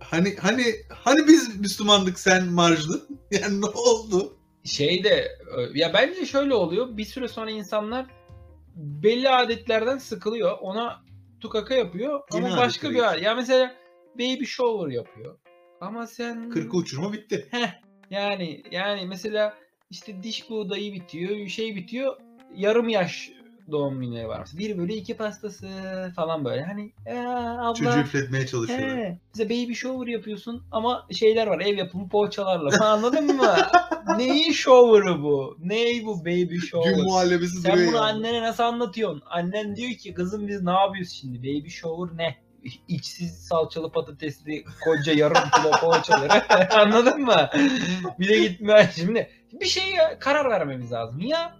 hani 0.00 0.36
hani 0.40 0.64
hani 0.88 1.26
biz 1.28 1.60
Müslümandık 1.60 2.18
sen 2.18 2.46
marjlın. 2.46 3.02
Yani 3.30 3.60
ne 3.60 3.66
oldu? 3.66 4.36
Şey 4.64 5.04
de 5.04 5.38
ya 5.74 5.92
bence 5.94 6.26
şöyle 6.26 6.54
oluyor. 6.54 6.96
Bir 6.96 7.04
süre 7.04 7.28
sonra 7.28 7.50
insanlar 7.50 8.06
belli 8.76 9.30
adetlerden 9.30 9.98
sıkılıyor. 9.98 10.58
Ona 10.60 11.02
tukaka 11.40 11.74
yapıyor 11.74 12.20
Yeni 12.34 12.46
ama 12.46 12.56
başka 12.56 12.90
bir 12.90 13.10
adet. 13.12 13.22
Ya 13.22 13.34
mesela 13.34 13.74
baby 14.14 14.44
shower 14.44 14.92
yapıyor. 14.92 15.38
Ama 15.80 16.06
sen 16.06 16.50
Kırkı 16.50 16.76
uçurma 16.76 17.12
bitti. 17.12 17.48
yani 18.10 18.62
yani 18.70 19.06
mesela 19.06 19.54
işte 19.90 20.22
diş 20.22 20.50
buğdayı 20.50 20.92
bitiyor, 20.92 21.48
şey 21.48 21.76
bitiyor. 21.76 22.16
Yarım 22.56 22.88
yaş 22.88 23.30
doğum 23.70 24.00
günü 24.00 24.28
var. 24.28 24.38
Mesela 24.40 24.58
1 24.58 24.78
bölü 24.78 24.92
2 24.92 25.16
pastası 25.16 25.66
falan 26.16 26.44
böyle. 26.44 26.62
Hani 26.62 26.92
"Ee, 27.06 27.18
abla 27.18 27.74
Çocuğu 27.74 28.00
üfletmeye 28.00 28.46
çalışıyorlar. 28.46 28.98
He, 28.98 29.18
bize 29.34 29.44
baby 29.44 29.72
shower 29.72 30.12
yapıyorsun 30.12 30.62
ama 30.72 31.06
şeyler 31.12 31.46
var 31.46 31.60
ev 31.60 31.76
yapımı 31.78 32.08
poğaçalarla. 32.08 32.86
Anladın 32.86 33.36
mı? 33.36 33.56
Neyin 34.18 34.52
shower'ı 34.52 35.22
bu? 35.22 35.56
Ney 35.64 36.06
bu 36.06 36.20
baby 36.20 36.56
shower? 36.56 36.90
Gün 36.92 37.04
muhallebisi 37.04 37.60
Sen 37.60 37.72
duruyor 37.72 37.92
bunu 37.92 38.02
annene 38.02 38.42
nasıl 38.42 38.62
anlatıyorsun? 38.62 39.22
Annen 39.26 39.76
diyor 39.76 39.92
ki 39.92 40.14
kızım 40.14 40.48
biz 40.48 40.62
ne 40.62 40.70
yapıyoruz 40.72 41.10
şimdi? 41.12 41.38
Baby 41.38 41.68
shower 41.68 42.16
ne? 42.16 42.36
İçsiz 42.88 43.46
salçalı 43.46 43.92
patatesli 43.92 44.64
koca 44.84 45.12
yarım 45.12 45.50
kilo 45.50 45.70
poğaçaları. 45.80 46.42
Anladın 46.74 47.20
mı? 47.20 47.50
Bir 48.18 48.28
de 48.28 48.38
gitme 48.38 48.90
şimdi. 48.96 49.30
Bir 49.60 49.66
şeye 49.66 50.18
karar 50.20 50.50
vermemiz 50.50 50.92
lazım. 50.92 51.20
Ya 51.20 51.56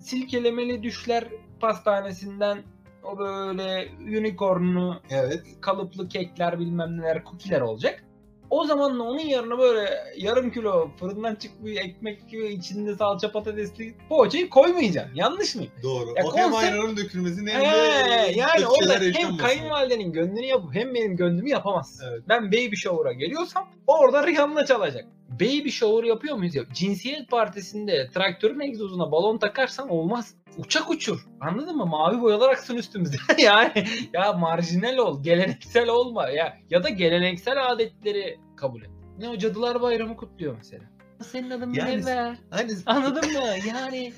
silkelemeli 0.00 0.82
düşler 0.82 1.24
pastanesinden 1.60 2.62
o 3.02 3.18
böyle 3.18 3.88
unicornlu 4.18 5.02
Evet. 5.10 5.42
kalıplı 5.60 6.08
kekler 6.08 6.58
bilmem 6.58 6.96
neler 7.00 7.22
cookie'ler 7.24 7.60
olacak. 7.60 8.04
O 8.52 8.64
zaman 8.66 8.98
da 8.98 9.02
onun 9.02 9.18
yerine 9.18 9.58
böyle 9.58 9.90
yarım 10.16 10.50
kilo 10.50 10.90
fırından 11.00 11.34
çıkmış 11.34 11.76
ekmek 11.76 12.28
gibi 12.28 12.48
içinde 12.48 12.96
salça 12.96 13.32
patatesli 13.32 13.94
poğaçayı 14.08 14.50
koymayacaksın. 14.50 15.14
Yanlış 15.14 15.54
mı? 15.54 15.62
Doğru. 15.82 16.08
Ya 16.16 16.24
o 16.24 16.36
hem 16.36 16.50
konsept- 16.50 16.64
ayranın 16.64 16.96
dökülmesi 16.96 17.40
hem 17.46 17.60
de 17.60 18.32
yani 18.40 18.66
orada 18.66 18.94
hem 19.12 19.36
kayınvalidenin 19.36 20.12
gönlünü 20.12 20.46
yapıp 20.46 20.74
hem 20.74 20.94
benim 20.94 21.16
gönlümü 21.16 21.50
yapamazsın. 21.50 22.06
Evet. 22.10 22.22
Ben 22.28 22.46
baby 22.46 22.74
shower'a 22.76 23.12
geliyorsam 23.12 23.68
orada 23.86 24.26
Rihanna 24.26 24.66
çalacak. 24.66 25.04
Baby 25.40 25.68
shower 25.68 26.04
yapıyor 26.04 26.36
muyuz? 26.36 26.54
Ya, 26.54 26.62
cinsiyet 26.72 27.28
partisinde 27.28 28.10
traktörün 28.14 28.60
egzozuna 28.60 29.12
balon 29.12 29.38
takarsan 29.38 29.88
olmaz. 29.88 30.34
Uçak 30.58 30.90
uçur. 30.90 31.26
Anladın 31.40 31.76
mı? 31.76 31.86
Mavi 31.86 32.20
boyalar 32.20 32.50
aksın 32.50 32.76
üstümüzde. 32.76 33.16
yani 33.42 33.84
ya 34.12 34.32
marjinal 34.32 34.96
ol. 34.96 35.22
Geleneksel 35.22 35.88
olma. 35.88 36.28
Ya 36.30 36.58
ya 36.70 36.82
da 36.84 36.88
geleneksel 36.88 37.70
adetleri 37.72 38.38
kabul 38.56 38.82
et. 38.82 38.90
Ne 39.18 39.28
o 39.28 39.38
Cadılar 39.38 39.80
Bayramı 39.82 40.16
kutluyor 40.16 40.54
mesela. 40.56 40.84
Senin 41.22 41.50
adın 41.50 41.72
Yani- 41.74 41.96
Münevver. 41.96 42.36
Hani 42.50 42.72
Anladın 42.86 43.32
mı? 43.32 43.42
Yani 43.68 44.12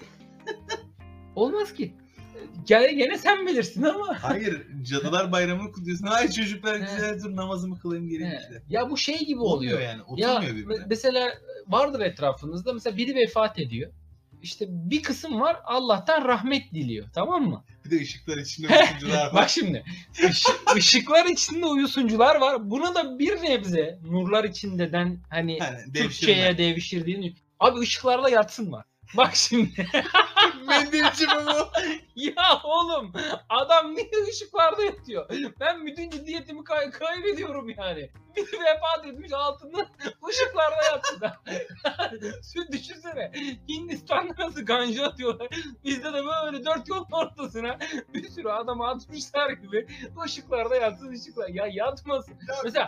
olmaz 1.36 1.74
ki. 1.74 1.94
Gene, 2.66 2.92
gene 2.92 3.18
sen 3.18 3.46
bilirsin 3.46 3.82
ama. 3.82 4.18
Hayır, 4.22 4.62
Cadılar 4.82 5.32
Bayramı'nı 5.32 5.72
kutluyorsun. 5.72 6.06
Ay 6.06 6.30
çocuklar 6.30 6.76
güzel 6.76 7.20
dur 7.24 7.36
namazımı 7.36 7.78
kılayım 7.78 8.08
He. 8.10 8.14
işte. 8.40 8.62
Ya 8.68 8.90
bu 8.90 8.96
şey 8.96 9.18
gibi 9.18 9.40
Olmuyor 9.40 9.72
oluyor. 9.74 9.80
yani. 9.90 9.98
Ya 10.16 10.30
Oturmuyor 10.34 10.56
birbirine. 10.56 10.72
me- 10.82 10.86
mesela 10.88 11.28
vardır 11.68 12.00
etrafınızda 12.00 12.72
mesela 12.72 12.96
biri 12.96 13.14
vefat 13.14 13.58
ediyor. 13.58 13.92
İşte 14.42 14.66
bir 14.68 15.02
kısım 15.02 15.40
var 15.40 15.56
Allah'tan 15.64 16.24
rahmet 16.28 16.72
diliyor 16.72 17.06
tamam 17.14 17.42
mı? 17.48 17.64
Bir 17.84 17.90
de 17.90 18.02
ışıklar 18.02 18.36
içinde 18.38 18.66
uyuşturucular 18.78 19.26
var. 19.26 19.34
Bak 19.34 19.50
şimdi 19.50 19.84
ışı- 20.24 20.52
ışıklar 20.76 21.26
içinde 21.26 21.66
uyusuncular 21.66 22.36
var. 22.36 22.70
Buna 22.70 22.94
da 22.94 23.18
bir 23.18 23.42
nebze 23.42 23.98
nurlar 24.10 24.44
içindeden 24.44 25.18
hani 25.30 25.58
Hani 25.60 25.92
Türkçe'ye 25.94 26.58
devşirdiğini. 26.58 27.34
Abi 27.60 27.80
ışıklarda 27.80 28.28
yatsın 28.30 28.72
var. 28.72 28.84
Bak 29.16 29.34
şimdi. 29.36 29.86
Mendilci 30.66 31.26
mi 31.26 31.32
bu? 31.46 31.68
ya 32.16 32.60
oğlum 32.64 33.12
adam 33.48 33.94
niye 33.94 34.10
ışıklarda 34.30 34.82
yatıyor? 34.82 35.28
Ben 35.60 35.86
bütün 35.86 36.10
ciddiyetimi 36.10 36.64
kay- 36.64 36.90
kaybediyorum 36.90 37.68
yani. 37.78 38.10
Bir 38.36 38.42
vefat 38.42 39.06
etmiş 39.06 39.32
altında 39.32 39.86
ışıklarda 40.28 40.82
yattı. 40.84 41.38
Şu 42.54 42.72
düşünsene 42.72 43.32
Hindistan'da 43.68 44.34
nasıl 44.38 44.60
ganja 44.62 45.04
atıyorlar. 45.06 45.48
Bizde 45.84 46.12
de 46.12 46.22
böyle 46.24 46.64
dört 46.64 46.88
yolun 46.88 47.06
ortasına 47.12 47.78
bir 48.14 48.28
sürü 48.30 48.48
adam 48.48 48.80
atmışlar 48.80 49.50
gibi 49.50 49.86
ışıklarda 50.24 50.76
yatsın 50.76 51.12
ışıklar. 51.12 51.48
Ya 51.48 51.66
yatmasın. 51.72 52.34
Mesela 52.64 52.86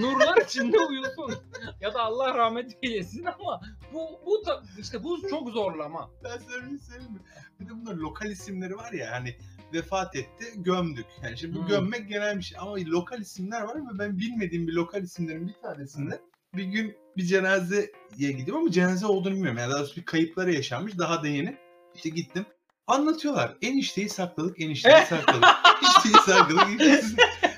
nurlar 0.00 0.36
içinde 0.36 0.78
uyusun. 0.78 1.34
Ya 1.80 1.94
da 1.94 2.02
Allah 2.02 2.34
rahmet 2.34 2.78
eylesin 2.82 3.24
ama 3.24 3.60
bu, 3.92 4.20
bu 4.26 4.46
da, 4.46 4.62
işte 4.78 5.04
bu 5.04 5.28
çok 5.28 5.54
zorlama. 5.72 6.10
Ben 6.24 6.30
sana 6.38 6.62
bir 6.64 6.68
şey 6.68 6.78
söyleyeyim 6.78 7.12
mi? 7.12 7.20
Bir 7.60 7.66
de 7.68 7.70
bunların 7.70 8.00
lokal 8.00 8.30
isimleri 8.30 8.76
var 8.76 8.92
ya 8.92 9.10
hani 9.12 9.36
vefat 9.72 10.16
etti 10.16 10.44
gömdük. 10.56 11.06
Yani 11.24 11.38
şimdi 11.38 11.54
bu 11.56 11.60
Hmm. 11.60 11.68
gömmek 11.68 12.08
genel 12.08 12.38
bir 12.38 12.42
şey 12.42 12.58
ama 12.60 12.76
lokal 12.86 13.20
isimler 13.20 13.62
var 13.62 13.76
ve 13.76 13.98
ben 13.98 14.18
bilmediğim 14.18 14.68
bir 14.68 14.72
lokal 14.72 15.02
isimlerin 15.02 15.48
bir 15.48 15.54
tanesinde 15.62 16.20
bir 16.54 16.64
gün 16.64 16.96
bir 17.16 17.22
cenazeye 17.24 17.90
gidiyorum 18.16 18.56
ama 18.62 18.70
cenaze 18.70 19.06
olduğunu 19.06 19.34
bilmiyorum. 19.34 19.58
Yani 19.58 19.70
daha 19.70 19.78
doğrusu 19.78 19.96
bir 19.96 20.04
kayıpları 20.04 20.52
yaşanmış 20.54 20.98
daha 20.98 21.22
da 21.22 21.28
yeni. 21.28 21.56
İşte 21.94 22.08
gittim. 22.08 22.46
Anlatıyorlar. 22.86 23.56
Enişteyi 23.62 24.08
sakladık, 24.08 24.60
enişteyi 24.60 25.04
sakladık. 25.08 25.44
enişteyi 25.82 26.14
sakladık. 26.26 26.80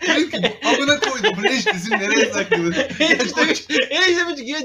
Dedim 0.08 0.30
ki 0.30 0.55
amına 0.66 1.00
koydum 1.00 1.32
bu 1.42 1.46
eniştesini 1.46 1.98
nereye 1.98 2.24
enişte 3.00 3.44
mi 3.44 3.54
çıkıyor? 3.54 3.80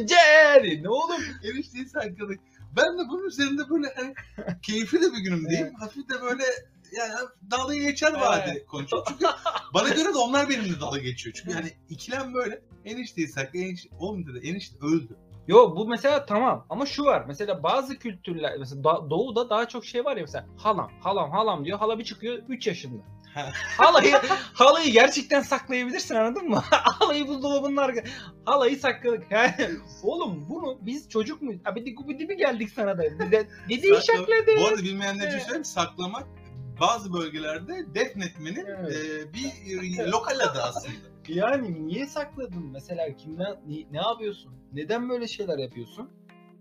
Ceri. 0.08 0.84
Ne 0.84 0.90
oğlum? 0.90 1.22
Enişteyi 1.44 1.86
sakladık. 1.86 2.40
Ben 2.78 2.98
de 2.98 3.10
bunun 3.10 3.28
üzerinde 3.28 3.70
böyle 3.70 3.94
hani 3.96 4.14
keyifli 4.62 5.02
de 5.02 5.14
bir 5.14 5.20
günümdeyim. 5.20 5.74
Hafif 5.74 6.10
de 6.10 6.22
böyle 6.22 6.44
yani 6.98 7.14
dalga 7.52 7.76
geçer 7.76 8.14
vade 8.14 8.66
konuşuyor. 8.66 9.04
Çünkü 9.08 9.26
bana 9.74 9.90
göre 9.90 10.14
de 10.14 10.18
onlar 10.18 10.50
benimle 10.50 10.80
dalga 10.80 11.00
geçiyor. 11.00 11.36
Çünkü 11.36 11.54
hani 11.54 11.72
ikilem 11.90 12.34
böyle. 12.34 12.62
Enişteyi 12.86 13.28
sakla, 13.28 13.60
enişte. 13.60 13.90
Oğlum 14.00 14.28
dedi 14.28 14.48
enişte 14.48 14.76
öldü. 14.86 15.16
Yo 15.48 15.76
bu 15.76 15.88
mesela 15.88 16.26
tamam 16.26 16.66
ama 16.70 16.86
şu 16.86 17.04
var. 17.04 17.24
Mesela 17.28 17.64
bazı 17.64 18.00
kültürler 18.00 18.56
mesela 18.60 18.84
Da- 18.84 19.10
doğuda 19.10 19.50
daha 19.50 19.68
çok 19.68 19.86
şey 19.86 20.06
var 20.06 20.18
ya 20.18 20.24
mesela 20.24 20.46
halam 20.58 20.92
halam 21.00 21.32
halam 21.32 21.66
diyor. 21.66 21.80
Hala 21.80 22.00
bir 22.00 22.04
çıkıyor 22.04 22.44
3 22.50 22.68
yaşında. 22.68 23.04
Ha. 23.34 23.50
halayı 23.78 24.14
halayı 24.54 24.92
gerçekten 24.94 25.42
saklayabilirsin 25.42 26.16
anladın 26.16 26.50
mı? 26.50 26.64
halayı 26.72 27.28
buzdolabının 27.28 27.78
arka 27.78 28.04
halayı 28.46 28.78
sakladık. 28.80 29.32
Yani 29.32 29.54
oğlum 30.04 30.46
bunu 30.50 30.78
biz 30.82 31.10
çocuk 31.10 31.42
muyuz? 31.42 31.62
Abidi 31.66 31.96
gubidi 31.96 32.26
mi 32.26 32.38
geldik 32.38 32.70
sana 32.76 32.98
da? 32.98 33.04
Bize 33.20 33.48
dedi 33.70 33.88
Sakla- 33.88 34.02
şakladı. 34.02 34.52
Bu 34.62 34.68
arada 34.68 34.84
bilmeyenler 34.84 35.28
için 35.28 35.40
söyleyeyim 35.40 35.66
saklamak 35.66 36.28
bazı 36.82 37.14
bölgelerde 37.14 37.86
defnetmenin 37.96 38.66
Evet. 38.66 38.96
e, 38.96 39.34
bir 39.34 40.08
lokal 40.08 40.40
adı 40.40 40.62
aslında. 40.64 40.96
Yani 41.28 41.88
niye 41.88 42.06
sakladın? 42.06 42.66
Mesela 42.74 43.16
kimden 43.16 43.56
ne, 43.68 43.76
ne 43.92 43.98
yapıyorsun? 44.02 44.52
Neden 44.74 45.10
böyle 45.10 45.28
şeyler 45.28 45.58
yapıyorsun? 45.58 46.10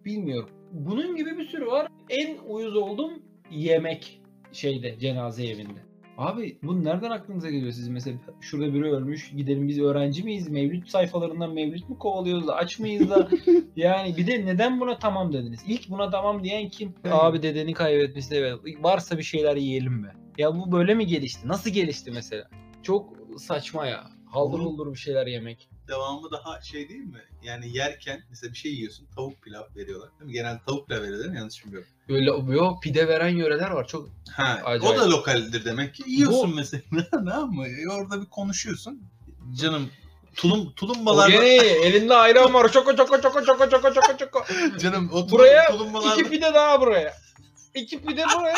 Bilmiyorum. 0.04 0.50
Bunun 0.72 1.16
gibi 1.16 1.38
bir 1.38 1.48
sürü 1.48 1.66
var. 1.66 1.88
En 2.10 2.38
uyuz 2.38 2.76
olduğum 2.76 3.12
yemek 3.50 4.20
şeyde 4.52 4.98
cenaze 4.98 5.46
evinde. 5.46 5.89
Abi 6.20 6.58
bu 6.62 6.84
nereden 6.84 7.10
aklınıza 7.10 7.50
geliyor 7.50 7.72
sizin? 7.72 7.92
Mesela 7.92 8.16
şurada 8.40 8.74
biri 8.74 8.92
ölmüş 8.92 9.30
gidelim 9.36 9.68
biz 9.68 9.78
öğrenci 9.78 10.22
miyiz? 10.22 10.48
Mevlüt 10.48 10.88
sayfalarından 10.88 11.52
mevlüt 11.54 11.88
mü 11.88 11.98
kovalıyoruz? 11.98 12.46
Da 12.46 12.56
aç 12.56 12.78
mıyız 12.78 13.10
da? 13.10 13.28
Yani 13.76 14.16
bir 14.16 14.26
de 14.26 14.46
neden 14.46 14.80
buna 14.80 14.98
tamam 14.98 15.32
dediniz? 15.32 15.60
İlk 15.68 15.90
buna 15.90 16.10
tamam 16.10 16.44
diyen 16.44 16.68
kim? 16.68 16.94
Abi 17.10 17.42
dedeni 17.42 17.72
kaybetmişti 17.72 18.34
evet. 18.34 18.54
Varsa 18.80 19.18
bir 19.18 19.22
şeyler 19.22 19.56
yiyelim 19.56 20.04
be. 20.04 20.08
Ya 20.38 20.54
bu 20.58 20.72
böyle 20.72 20.94
mi 20.94 21.06
gelişti? 21.06 21.48
Nasıl 21.48 21.70
gelişti 21.70 22.10
mesela? 22.10 22.48
Çok 22.82 23.16
saçma 23.38 23.86
ya. 23.86 24.04
Haldır 24.26 24.58
huldur 24.58 24.92
bir 24.92 24.98
şeyler 24.98 25.26
yemek 25.26 25.68
Devamı 25.90 26.30
daha 26.30 26.60
şey 26.60 26.88
değil 26.88 27.00
mi? 27.04 27.20
Yani 27.42 27.76
yerken 27.76 28.22
mesela 28.30 28.52
bir 28.52 28.58
şey 28.58 28.72
yiyorsun 28.74 29.06
tavuk 29.16 29.42
pilav 29.42 29.62
veriyorlar 29.76 30.08
değil 30.18 30.26
mi? 30.26 30.32
Genelde 30.32 30.60
tavuk 30.66 30.88
pilav 30.88 31.02
veriyorlar 31.02 31.34
yanlış 31.34 31.64
bilmiyorum. 31.64 31.88
böyle 32.08 32.54
yok 32.54 32.82
pide 32.82 33.08
veren 33.08 33.28
yöreler 33.28 33.70
var 33.70 33.86
çok 33.88 34.08
Ha, 34.30 34.60
Acayip. 34.64 34.96
o 34.96 35.00
da 35.00 35.10
lokaldir 35.10 35.64
demek 35.64 35.94
ki. 35.94 36.02
Yiyorsun 36.06 36.50
Bu- 36.52 36.54
mesela. 36.54 36.82
tamam 37.10 37.50
mı? 37.54 37.68
E, 37.68 37.88
Orada 37.88 38.20
bir 38.22 38.26
konuşuyorsun. 38.26 39.02
Canım 39.60 39.90
tulum 40.36 40.72
tulumbalar 40.72 41.28
gene 41.28 41.56
elinde 41.56 42.14
ayran 42.14 42.54
var 42.54 42.72
çoko 42.72 42.96
çoko 42.96 43.20
çoko 43.20 43.44
çoko 43.44 43.68
çoko 43.70 43.92
çoko 43.94 44.16
çoko 44.18 44.44
canım 44.78 45.08
o 45.12 45.26
tulum, 45.26 45.30
Buraya 45.30 45.66
tulumbalar 45.70 46.12
İki 46.18 46.30
pide 46.30 46.54
daha 46.54 46.80
buraya. 46.80 47.14
İki 47.74 48.02
pide 48.02 48.24
buraya. 48.36 48.56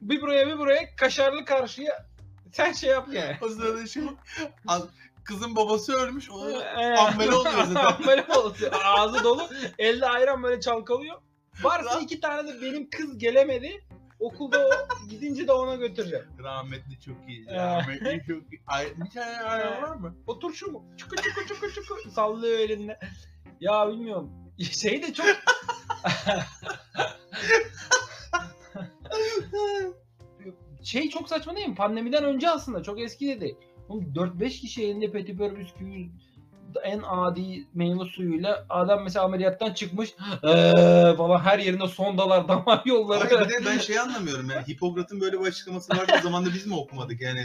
Bir 0.00 0.20
buraya 0.22 0.46
bir 0.46 0.58
buraya. 0.58 0.96
Kaşarlı 0.96 1.44
karşıya. 1.44 2.06
Sen 2.52 2.72
şey 2.72 2.90
yap 2.90 3.08
yani. 3.12 3.36
o 3.42 3.48
sırada 3.48 3.78
al- 4.66 4.86
kızın 5.24 5.56
babası 5.56 5.92
ölmüş. 5.92 6.30
O 6.30 6.40
ambele 6.98 7.34
oluyor 7.34 7.64
zaten. 7.64 7.74
Ambele 7.84 8.26
oluyor. 8.38 8.72
Ağzı 8.84 9.24
dolu. 9.24 9.42
Elde 9.78 10.06
ayran 10.06 10.42
böyle 10.42 10.60
çalkalıyor. 10.60 11.16
Varsa 11.62 12.00
iki 12.00 12.20
tane 12.20 12.48
de 12.48 12.62
benim 12.62 12.90
kız 12.90 13.18
gelemedi. 13.18 13.84
Okulda 14.20 14.68
o 14.68 15.08
gidince 15.08 15.48
de 15.48 15.52
ona 15.52 15.74
götüreceğim. 15.74 16.24
rahmetli 16.42 17.00
çok 17.00 17.16
iyi. 17.28 17.46
Rahmetli 17.46 18.24
çok 18.26 18.52
iyi. 18.52 18.62
Ay, 18.66 18.92
bir 18.96 19.10
tane 19.10 19.36
ayran 19.36 19.82
var 19.82 19.96
mı? 19.96 20.16
Otur 20.26 20.54
şu 20.54 20.72
mu? 20.72 20.84
Çuku 20.96 21.16
çuku 21.16 21.46
çuku 21.46 21.72
çuku. 21.72 22.10
Sallıyor 22.10 22.58
elinde. 22.58 22.98
Ya 23.60 23.88
bilmiyorum. 23.88 24.30
Şey 24.58 25.02
de 25.02 25.14
çok 25.14 25.26
şey 30.82 31.08
çok 31.08 31.28
saçma 31.28 31.56
değil 31.56 31.68
mi? 31.68 31.74
Pandemiden 31.74 32.24
önce 32.24 32.50
aslında 32.50 32.82
çok 32.82 33.00
eski 33.00 33.28
de 33.28 33.40
değil. 33.40 33.56
Oğlum 33.56 33.73
4-5 33.88 34.48
kişi 34.48 34.82
elinde 34.84 35.10
petibör 35.12 35.58
bisküvi 35.58 36.10
en 36.84 37.00
adi 37.06 37.66
meyve 37.74 38.04
suyuyla 38.04 38.66
adam 38.68 39.02
mesela 39.04 39.24
ameliyattan 39.24 39.72
çıkmış 39.74 40.14
eee 40.44 41.14
falan 41.16 41.38
her 41.40 41.58
yerinde 41.58 41.88
sondalar 41.88 42.48
damar 42.48 42.82
yolları. 42.86 43.24
Hayır, 43.34 43.48
bir 43.48 43.54
de 43.54 43.66
ben 43.66 43.78
şey 43.78 43.98
anlamıyorum 43.98 44.50
yani 44.50 44.68
Hipokrat'ın 44.68 45.20
böyle 45.20 45.40
bir 45.40 45.46
açıklaması 45.46 45.96
vardı 45.96 46.12
o 46.18 46.22
zaman 46.22 46.46
da 46.46 46.48
biz 46.54 46.66
mi 46.66 46.74
okumadık 46.74 47.20
yani 47.20 47.40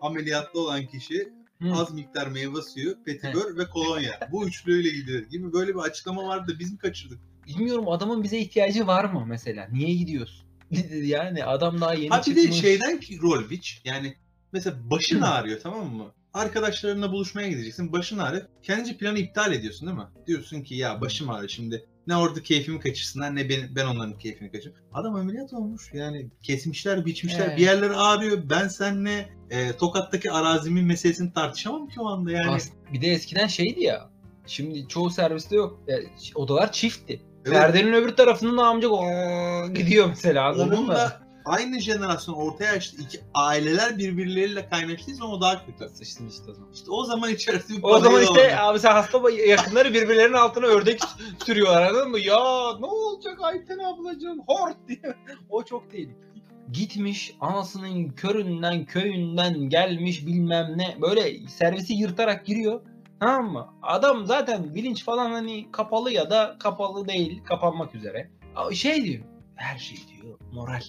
ameliyatlı 0.00 0.60
olan 0.60 0.86
kişi 0.86 1.32
az 1.72 1.92
miktar 1.94 2.26
meyve 2.26 2.62
suyu, 2.62 3.04
petibör 3.04 3.56
ve 3.58 3.64
kolonya. 3.68 4.28
Bu 4.32 4.46
üçlüyle 4.48 4.88
gidilir 4.88 5.30
gibi 5.30 5.52
böyle 5.52 5.74
bir 5.74 5.80
açıklama 5.80 6.28
vardı 6.28 6.54
da 6.54 6.58
biz 6.58 6.72
mi 6.72 6.78
kaçırdık? 6.78 7.18
Bilmiyorum 7.46 7.88
adamın 7.88 8.22
bize 8.22 8.38
ihtiyacı 8.38 8.86
var 8.86 9.04
mı 9.04 9.24
mesela? 9.28 9.68
Niye 9.72 9.94
gidiyorsun? 9.94 10.46
yani 11.02 11.44
adam 11.44 11.80
daha 11.80 11.94
yeni 11.94 12.08
Ha 12.08 12.22
bir 12.26 12.36
de 12.36 12.40
çıkmış. 12.40 12.60
şeyden 12.60 13.00
ki 13.00 13.18
rol 13.22 13.50
biç 13.50 13.80
yani 13.84 14.14
mesela 14.54 14.76
başın 14.90 15.20
ağrıyor 15.20 15.60
tamam 15.60 15.94
mı? 15.94 16.06
Arkadaşlarınla 16.34 17.12
buluşmaya 17.12 17.48
gideceksin 17.48 17.92
başın 17.92 18.18
ağrıyor. 18.18 18.42
Kendince 18.62 18.96
planı 18.96 19.18
iptal 19.18 19.52
ediyorsun 19.52 19.88
değil 19.88 19.98
mi? 19.98 20.06
Diyorsun 20.26 20.62
ki 20.62 20.74
ya 20.74 21.00
başım 21.00 21.30
ağrıyor 21.30 21.48
şimdi. 21.48 21.86
Ne 22.06 22.16
orada 22.16 22.42
keyfimi 22.42 22.80
kaçırsınlar 22.80 23.36
ne 23.36 23.48
ben, 23.48 23.76
ben 23.76 23.86
onların 23.86 24.18
keyfini 24.18 24.52
kaçırırım. 24.52 24.80
Adam 24.92 25.14
ameliyat 25.14 25.52
olmuş 25.52 25.90
yani 25.92 26.30
kesmişler 26.42 27.06
biçmişler 27.06 27.46
Evet. 27.48 27.58
bir 27.58 27.62
yerleri 27.62 27.94
ağrıyor. 27.94 28.38
Ben 28.50 28.68
seninle 28.68 29.28
e, 29.50 29.72
Tokat'taki 29.72 30.30
arazimin 30.30 30.84
meselesini 30.84 31.32
tartışamam 31.32 31.88
ki 31.88 32.00
o 32.00 32.06
anda 32.06 32.30
yani. 32.30 32.58
Bir 32.92 33.00
de 33.00 33.06
eskiden 33.06 33.46
şeydi 33.46 33.82
ya 33.82 34.14
Şimdi 34.46 34.88
çoğu 34.88 35.10
serviste 35.10 35.56
yok. 35.56 35.80
Ya, 35.88 35.98
odalar 36.34 36.72
çiftti. 36.72 37.22
Evet. 37.46 37.56
Perdenin 37.56 37.92
öbür 37.92 38.16
tarafından 38.16 38.64
amcak 38.64 38.92
"Oo" 38.92 39.72
gidiyor 39.74 40.06
mesela 40.08 40.48
anladın 40.48 40.76
Onun 40.76 40.86
mı? 40.86 40.92
da 40.94 41.23
aynı 41.44 41.80
jenerasyon 41.80 42.34
orta 42.34 42.64
yaşlı 42.64 43.02
iki 43.02 43.20
aileler 43.34 43.98
birbirleriyle 43.98 44.68
kaynaştıysa 44.68 45.24
o 45.24 45.40
daha 45.40 45.66
kötü. 45.66 45.88
Sıçtın 45.88 46.28
işte 46.28 46.50
o 46.50 46.54
zaman. 46.54 46.72
İşte 46.72 46.90
o 46.90 47.04
zaman 47.04 47.30
içerisinde 47.30 47.78
bir 47.78 47.82
O 47.82 47.98
zaman 47.98 48.22
işte 48.22 48.56
var. 48.56 48.58
abi 48.70 48.78
sen 48.78 48.92
hasta 48.92 49.30
yakınları 49.30 49.94
birbirlerinin 49.94 50.36
altına 50.36 50.66
ördek 50.66 51.00
sürüyorlar 51.46 51.82
anladın 51.82 52.10
mı? 52.10 52.18
Ya 52.18 52.36
ne 52.80 52.86
olacak 52.86 53.38
Ayten 53.42 53.78
ablacığım 53.78 54.40
hort 54.46 54.76
diye. 54.88 55.14
O 55.50 55.62
çok 55.64 55.90
tehlikeli. 55.90 56.24
Gitmiş 56.72 57.34
anasının 57.40 58.08
köründen 58.10 58.84
köyünden 58.84 59.58
gelmiş 59.58 60.26
bilmem 60.26 60.78
ne 60.78 60.96
böyle 61.02 61.48
servisi 61.48 61.94
yırtarak 61.94 62.46
giriyor. 62.46 62.80
Tamam 63.20 63.52
mı? 63.52 63.68
Adam 63.82 64.26
zaten 64.26 64.74
bilinç 64.74 65.04
falan 65.04 65.30
hani 65.32 65.72
kapalı 65.72 66.12
ya 66.12 66.30
da 66.30 66.56
kapalı 66.58 67.08
değil 67.08 67.44
kapanmak 67.44 67.94
üzere. 67.94 68.30
Şey 68.72 69.04
diyor 69.04 69.24
her 69.54 69.78
şey 69.78 69.98
diyor 70.08 70.38
moral. 70.52 70.82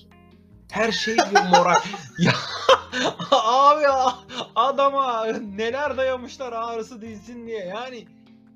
Her 0.72 0.92
şey 0.92 1.16
diyor 1.16 1.46
moral. 1.50 1.76
ya 2.20 2.32
abi 3.32 3.84
ya 3.84 4.16
adama 4.56 5.26
neler 5.42 5.98
dayamışlar 5.98 6.54
ağrısı 6.54 7.02
dinsin 7.02 7.48
diye. 7.48 7.66
Yani 7.66 8.08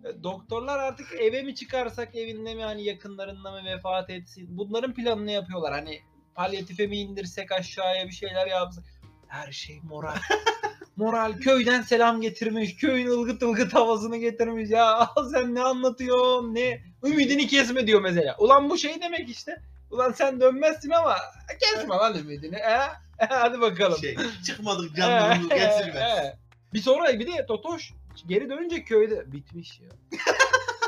e, 0.05 0.23
doktorlar 0.23 0.79
artık 0.79 1.07
eve 1.19 1.43
mi 1.43 1.55
çıkarsak 1.55 2.15
evinde 2.15 2.55
mi 2.55 2.63
hani 2.63 2.83
yakınlarında 2.83 3.51
mı 3.51 3.65
vefat 3.65 4.09
etsin. 4.09 4.47
Bunların 4.49 4.93
planını 4.93 5.31
yapıyorlar. 5.31 5.73
Hani 5.73 6.01
palyatife 6.35 6.87
mi 6.87 6.97
indirsek 6.97 7.51
aşağıya 7.51 8.07
bir 8.07 8.13
şeyler 8.13 8.47
yapsak. 8.47 8.83
Her 9.27 9.51
şey 9.51 9.79
moral. 9.83 10.17
moral 10.95 11.33
köyden 11.33 11.81
selam 11.81 12.21
getirmiş. 12.21 12.77
Köyün 12.77 13.07
ılgıt 13.07 13.43
ılgıt 13.43 13.73
havasını 13.73 14.17
getirmiş. 14.17 14.69
Ya 14.69 15.09
sen 15.31 15.55
ne 15.55 15.61
anlatıyorsun 15.61 16.55
ne? 16.55 16.81
Ümidini 17.03 17.47
kesme 17.47 17.87
diyor 17.87 18.01
mesela. 18.01 18.35
Ulan 18.39 18.69
bu 18.69 18.77
şey 18.77 19.01
demek 19.01 19.29
işte. 19.29 19.61
Ulan 19.91 20.11
sen 20.11 20.39
dönmezsin 20.41 20.89
ama 20.89 21.15
kesme 21.59 21.95
lan 21.95 22.17
ümidini. 22.17 22.55
He? 22.55 22.79
Hadi 23.29 23.61
bakalım. 23.61 23.97
Şey, 23.99 24.17
çıkmadık 24.45 24.95
canlarımız 24.95 25.49
getirmez. 25.49 25.95
Ee, 25.95 26.37
bir 26.73 26.81
sonra 26.81 27.19
bir 27.19 27.27
de 27.33 27.45
Totoş 27.45 27.93
geri 28.27 28.49
dönünce 28.49 28.83
köyde 28.83 29.31
bitmiş 29.31 29.79
ya. 29.79 29.89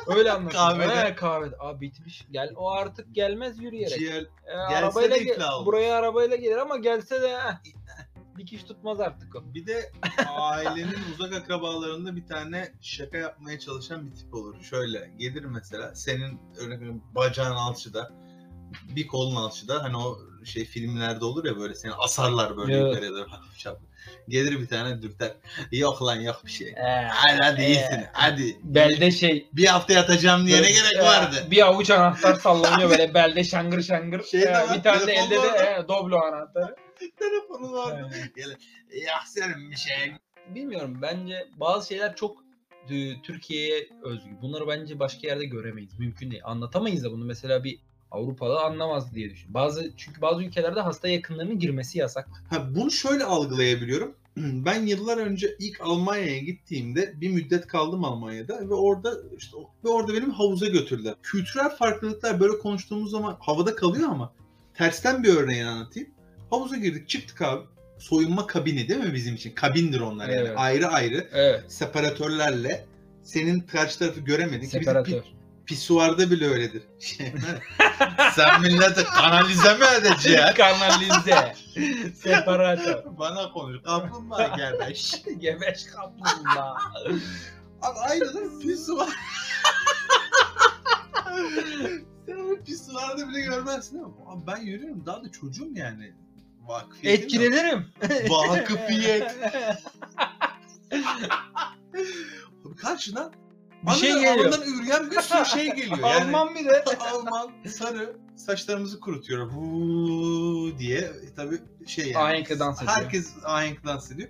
Öyle 0.08 0.32
anlatıyor. 0.32 0.64
Kahvede. 0.64 0.96
He, 0.96 1.16
kahvede. 1.16 1.56
Aa 1.60 1.82
bitmiş. 1.82 2.26
Gel 2.32 2.54
o 2.56 2.72
artık 2.72 3.16
gelmez 3.16 3.60
yürüyerek. 3.60 4.00
Ciğer, 4.00 4.26
Ee, 4.48 4.52
arabayla 4.56 5.16
de 5.16 5.20
iflah 5.22 5.54
olmaz. 5.54 5.66
buraya 5.66 5.96
arabayla 5.96 6.36
gelir 6.36 6.58
ama 6.58 6.78
gelse 6.78 7.22
de 7.22 7.38
heh, 7.38 7.54
dikiş 8.38 8.64
tutmaz 8.64 9.00
artık 9.00 9.36
o. 9.36 9.54
Bir 9.54 9.66
de 9.68 9.92
ailenin 10.38 10.98
uzak 11.14 11.34
akrabalarında 11.34 12.16
bir 12.16 12.28
tane 12.28 12.72
şaka 12.82 13.18
yapmaya 13.18 13.60
çalışan 13.60 14.12
bir 14.12 14.16
tip 14.16 14.34
olur. 14.34 14.62
Şöyle 14.64 15.12
gelir 15.18 15.44
mesela 15.46 15.96
senin 15.96 16.40
veriyorum 16.58 17.04
bacağın 17.16 17.56
alçıda 17.56 18.12
bir 18.96 19.08
kolun 19.08 19.36
alçıda 19.36 19.84
hani 19.84 19.98
o 19.98 20.20
şey 20.46 20.66
filmlerde 20.66 21.26
olur 21.26 21.46
ya 21.46 21.58
böyle 21.58 21.76
seni 21.76 21.94
asarlar 21.94 22.58
böyle 22.58 22.74
Evet. 22.78 22.86
yukarıya 22.88 23.12
doğru 23.12 23.32
hafif 23.32 23.60
çaplı. 23.60 23.86
Gelir 24.30 24.60
bir 24.60 24.68
tane 24.68 25.02
dürter. 25.02 25.32
Yok 25.72 26.04
lan 26.04 26.16
yok 26.16 26.42
bir 26.46 26.52
şey. 26.52 26.68
Ee, 26.68 27.08
Hadi 27.12 27.38
hadi 27.42 27.62
Ee, 27.62 27.66
iyisin 27.68 28.04
hadi. 28.14 28.58
belde 28.64 29.12
şey 29.12 29.50
Bir 29.54 29.66
hafta 29.66 29.94
yatacağım 29.94 30.48
diye 30.48 30.62
ne 30.62 30.72
gerek 30.72 31.04
vardı? 31.04 31.48
Bir 31.52 31.68
avuç 31.68 31.90
anahtar 31.90 32.36
sallanıyor 32.36 32.90
böyle 32.90 33.14
belde 33.14 33.44
şangır 33.44 33.82
şangır. 33.82 34.24
Şey 34.24 34.42
de 34.42 34.46
Ee, 34.46 34.52
var, 34.54 34.78
bir 34.78 34.84
tane 34.84 35.08
de 35.08 35.14
elde 35.14 35.36
de 35.36 35.50
he, 35.50 35.88
doblo 35.88 36.18
anahtarı. 36.18 36.76
Telefonu 37.20 37.72
vardı. 37.74 38.10
Gelir. 38.36 38.58
Ya 39.06 39.14
senin 39.28 39.72
bir 39.72 39.76
şey. 39.78 40.14
bilmiyorum 40.48 41.00
bence 41.02 41.48
bazı 41.56 41.88
şeyler 41.88 42.16
çok 42.16 42.38
e, 42.90 43.22
Türkiye'ye 43.22 43.90
özgü. 44.04 44.30
Bunları 44.42 44.68
bence 44.68 45.00
başka 45.00 45.28
yerde 45.28 45.46
göremeyiz. 45.46 46.00
Mümkün 46.00 46.32
değil. 46.32 46.42
Anlatamayız 46.46 47.04
da 47.04 47.12
bunu 47.12 47.26
mesela 47.26 47.64
bir 47.64 47.80
Avrupalı 48.12 48.60
anlamaz 48.62 49.16
diye 49.16 49.30
düşün. 49.30 49.54
Bazı 49.54 49.92
çünkü 49.98 50.22
bazı 50.22 50.44
ülkelerde 50.44 50.80
hasta 50.82 51.08
yakınlarının 51.08 51.60
girmesi 51.60 52.00
yasak. 52.00 52.28
Ha, 52.50 52.68
bunu 52.76 52.92
şöyle 52.92 53.24
algılayabiliyorum. 53.24 54.16
Ben 54.38 54.86
yıllar 54.86 55.18
önce 55.18 55.56
ilk 55.60 55.82
Almanya'ya 55.82 56.38
gittiğimde 56.38 57.14
bir 57.22 57.30
müddet 57.30 57.68
kaldım 57.68 58.06
Almanya'da 58.06 58.70
ve 58.70 58.74
orada 58.74 59.14
işte 59.38 59.58
ve 59.86 59.90
orada 59.90 60.14
benim 60.14 60.32
havuza 60.32 60.68
götürdüler. 60.68 61.14
Kültürel 61.24 61.70
farklılıklar 61.76 62.40
böyle 62.40 62.58
konuştuğumuz 62.60 63.12
zaman 63.12 63.38
havada 63.40 63.76
kalıyor 63.76 64.10
ama 64.10 64.34
tersten 64.74 65.24
bir 65.24 65.36
örneğini 65.36 65.68
anlatayım. 65.68 66.10
Havuza 66.50 66.76
girdik, 66.78 67.10
çıktık 67.10 67.42
abi. 67.42 67.62
Soyunma 68.00 68.48
kabini 68.48 68.88
değil 68.88 69.00
mi 69.00 69.14
bizim 69.14 69.36
için? 69.36 69.52
Kabindir 69.52 70.00
onlar 70.00 70.30
yani. 70.30 70.48
Evet. 70.48 70.54
Ayrı 70.58 70.88
ayrı 70.88 71.28
Evet. 71.34 71.64
separatörlerle 71.68 72.86
senin 73.24 73.60
karşı 73.60 74.00
tarafı 74.00 74.20
göremedik. 74.20 74.62
Bizim 74.62 74.84
Separatör. 74.84 75.14
pi- 75.14 75.24
pisuarda 75.66 76.32
bile 76.32 76.48
öyledir. 76.48 76.84
Sen 78.36 78.62
milleti 78.62 79.04
kanalize 79.04 79.74
mi 79.74 79.86
edeceksin? 79.98 80.54
Kanalize. 80.58 81.56
Separatör. 82.16 83.04
Bana 83.06 83.52
konuş. 83.52 83.84
Kaplumbağa 83.84 84.48
gelmiş. 84.48 85.16
Gebeş 85.38 85.86
kaplumbağa. 85.86 86.78
Abi 87.82 88.00
aynı 88.10 88.60
pisuar. 88.60 89.10
Sen 92.26 92.64
pisuarda 92.66 93.30
bile 93.30 93.42
görmezsin 93.42 93.98
ama 94.04 94.32
abi 94.34 94.48
ben 94.48 94.62
yürüyorum 94.62 95.06
daha 95.06 95.24
da 95.24 95.32
çocuğum 95.32 95.70
yani. 95.74 96.14
Vakfiyetim 96.62 97.24
yok. 97.24 97.24
Etkilenirim. 97.24 97.86
Vakıfiyet. 98.30 99.36
Abi 102.66 102.76
karşıdan 102.76 103.34
Bir 103.84 103.92
şey 103.92 104.14
geliyor. 104.14 104.34
anından 104.34 104.62
ürgen 104.62 105.12
bir 105.12 105.22
sürü 105.22 105.46
şey 105.46 105.66
geliyor. 105.76 105.98
Yani, 106.02 106.24
Alman 106.38 106.56
bir 106.56 106.66
de. 106.66 106.84
Alman 107.14 107.52
sarı 107.68 108.18
saçlarımızı 108.36 109.00
kurutuyor. 109.00 109.52
Huu 109.52 110.80
diye 110.80 111.12
tabii 111.36 111.60
şey 111.88 112.06
yani. 112.12 112.24
Ahenkle 112.24 112.60
dans 112.60 112.78
ediyor. 112.82 112.98
Herkes 112.98 113.34
ahenkle 113.46 113.84
dans 113.84 114.12
ediyor. 114.12 114.30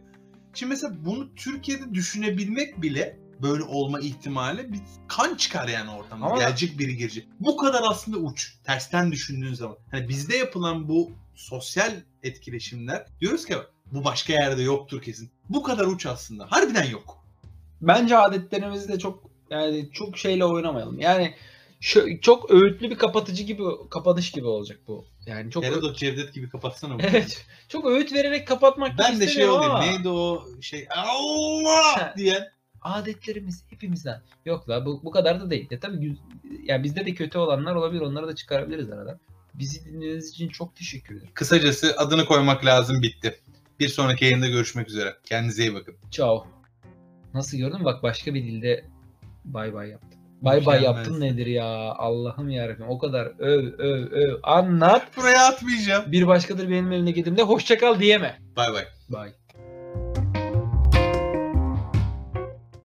Şimdi 0.53 0.69
mesela 0.69 1.05
bunu 1.05 1.35
Türkiye'de 1.35 1.93
düşünebilmek 1.93 2.81
bile 2.81 3.19
böyle 3.41 3.63
olma 3.63 3.99
ihtimali 3.99 4.73
bir 4.73 4.79
kan 5.07 5.35
çıkar 5.35 5.67
yani 5.67 5.91
ortamda. 5.91 6.25
Ama- 6.25 6.37
Gelecek 6.39 6.79
biri 6.79 6.97
girecek. 6.97 7.27
Bu 7.39 7.57
kadar 7.57 7.81
aslında 7.89 8.17
uç. 8.17 8.53
Tersten 8.63 9.11
düşündüğün 9.11 9.53
zaman. 9.53 9.77
Hani 9.91 10.09
bizde 10.09 10.37
yapılan 10.37 10.89
bu 10.89 11.11
sosyal 11.35 11.91
etkileşimler 12.23 13.05
diyoruz 13.19 13.45
ki 13.45 13.55
bu 13.91 14.03
başka 14.03 14.33
yerde 14.33 14.61
yoktur 14.61 15.01
kesin. 15.01 15.31
Bu 15.49 15.63
kadar 15.63 15.85
uç 15.85 16.05
aslında. 16.05 16.47
Harbiden 16.49 16.89
yok. 16.89 17.25
Bence 17.81 18.17
adetlerimizde 18.17 18.99
çok 18.99 19.30
yani 19.51 19.89
çok 19.93 20.17
şeyle 20.17 20.45
oynamayalım. 20.45 20.99
Yani 20.99 21.33
şu, 21.79 22.21
çok 22.21 22.51
öğütlü 22.51 22.89
bir 22.89 22.95
kapatıcı 22.97 23.43
gibi 23.43 23.63
kapatış 23.89 24.31
gibi 24.31 24.45
olacak 24.45 24.79
bu. 24.87 25.05
Yani 25.25 25.51
çok 25.51 25.63
Herodot 25.63 25.97
Cevdet 25.97 26.33
gibi 26.33 26.49
kapatsana 26.49 26.93
bunu. 26.93 27.01
Evet. 27.09 27.45
Çok 27.69 27.85
öğüt 27.85 28.13
vererek 28.13 28.47
kapatmak 28.47 28.97
Ben 28.97 29.19
de 29.19 29.27
şey 29.27 29.49
olayım. 29.49 29.71
ama 29.71 29.85
Neydi 29.85 30.09
o 30.09 30.47
şey? 30.61 30.87
Allah 30.89 32.13
diyen. 32.17 32.47
adetlerimiz 32.81 33.63
hepimizden. 33.69 34.21
Yok 34.45 34.69
la 34.69 34.85
bu, 34.85 35.01
bu 35.03 35.11
kadar 35.11 35.41
da 35.41 35.49
değil. 35.49 35.67
Ya 35.71 35.79
tabii 35.79 35.97
güz- 35.97 36.19
ya 36.63 36.83
bizde 36.83 37.05
de 37.05 37.13
kötü 37.13 37.37
olanlar 37.37 37.75
olabilir. 37.75 38.01
Onları 38.01 38.27
da 38.27 38.35
çıkarabiliriz 38.35 38.89
aradan. 38.91 39.19
Bizi 39.53 39.85
dinlediğiniz 39.85 40.29
için 40.29 40.49
çok 40.49 40.75
teşekkür 40.75 41.15
ederim. 41.15 41.29
Kısacası 41.33 41.95
adını 41.97 42.25
koymak 42.25 42.65
lazım 42.65 43.01
bitti. 43.01 43.39
Bir 43.79 43.87
sonraki 43.87 44.25
yayında 44.25 44.47
görüşmek 44.47 44.89
üzere. 44.89 45.15
Kendinize 45.25 45.63
iyi 45.63 45.73
bakın. 45.73 45.95
Ciao. 46.11 46.47
Nasıl 47.33 47.57
gördün 47.57 47.79
mü? 47.79 47.85
Bak 47.85 48.03
başka 48.03 48.33
bir 48.33 48.43
dilde 48.43 48.85
bay 49.45 49.73
bay 49.73 49.89
yaptım. 49.89 50.19
Bay 50.41 50.65
bay 50.65 50.83
yaptın 50.83 51.21
nedir 51.21 51.45
ya? 51.45 51.65
Allah'ım 51.97 52.49
yarabbim. 52.49 52.89
O 52.89 52.99
kadar 52.99 53.25
öv 53.39 53.73
öv 53.77 54.11
öv 54.11 54.35
anlat. 54.43 55.17
Buraya 55.17 55.47
atmayacağım. 55.47 56.11
Bir 56.11 56.27
başkadır 56.27 56.69
benim 56.69 56.87
memleketimde 56.87 57.41
hoşçakal 57.41 57.99
diyeme. 57.99 58.37
Bay 58.57 58.73
bay. 58.73 58.83
Bay. 59.09 59.29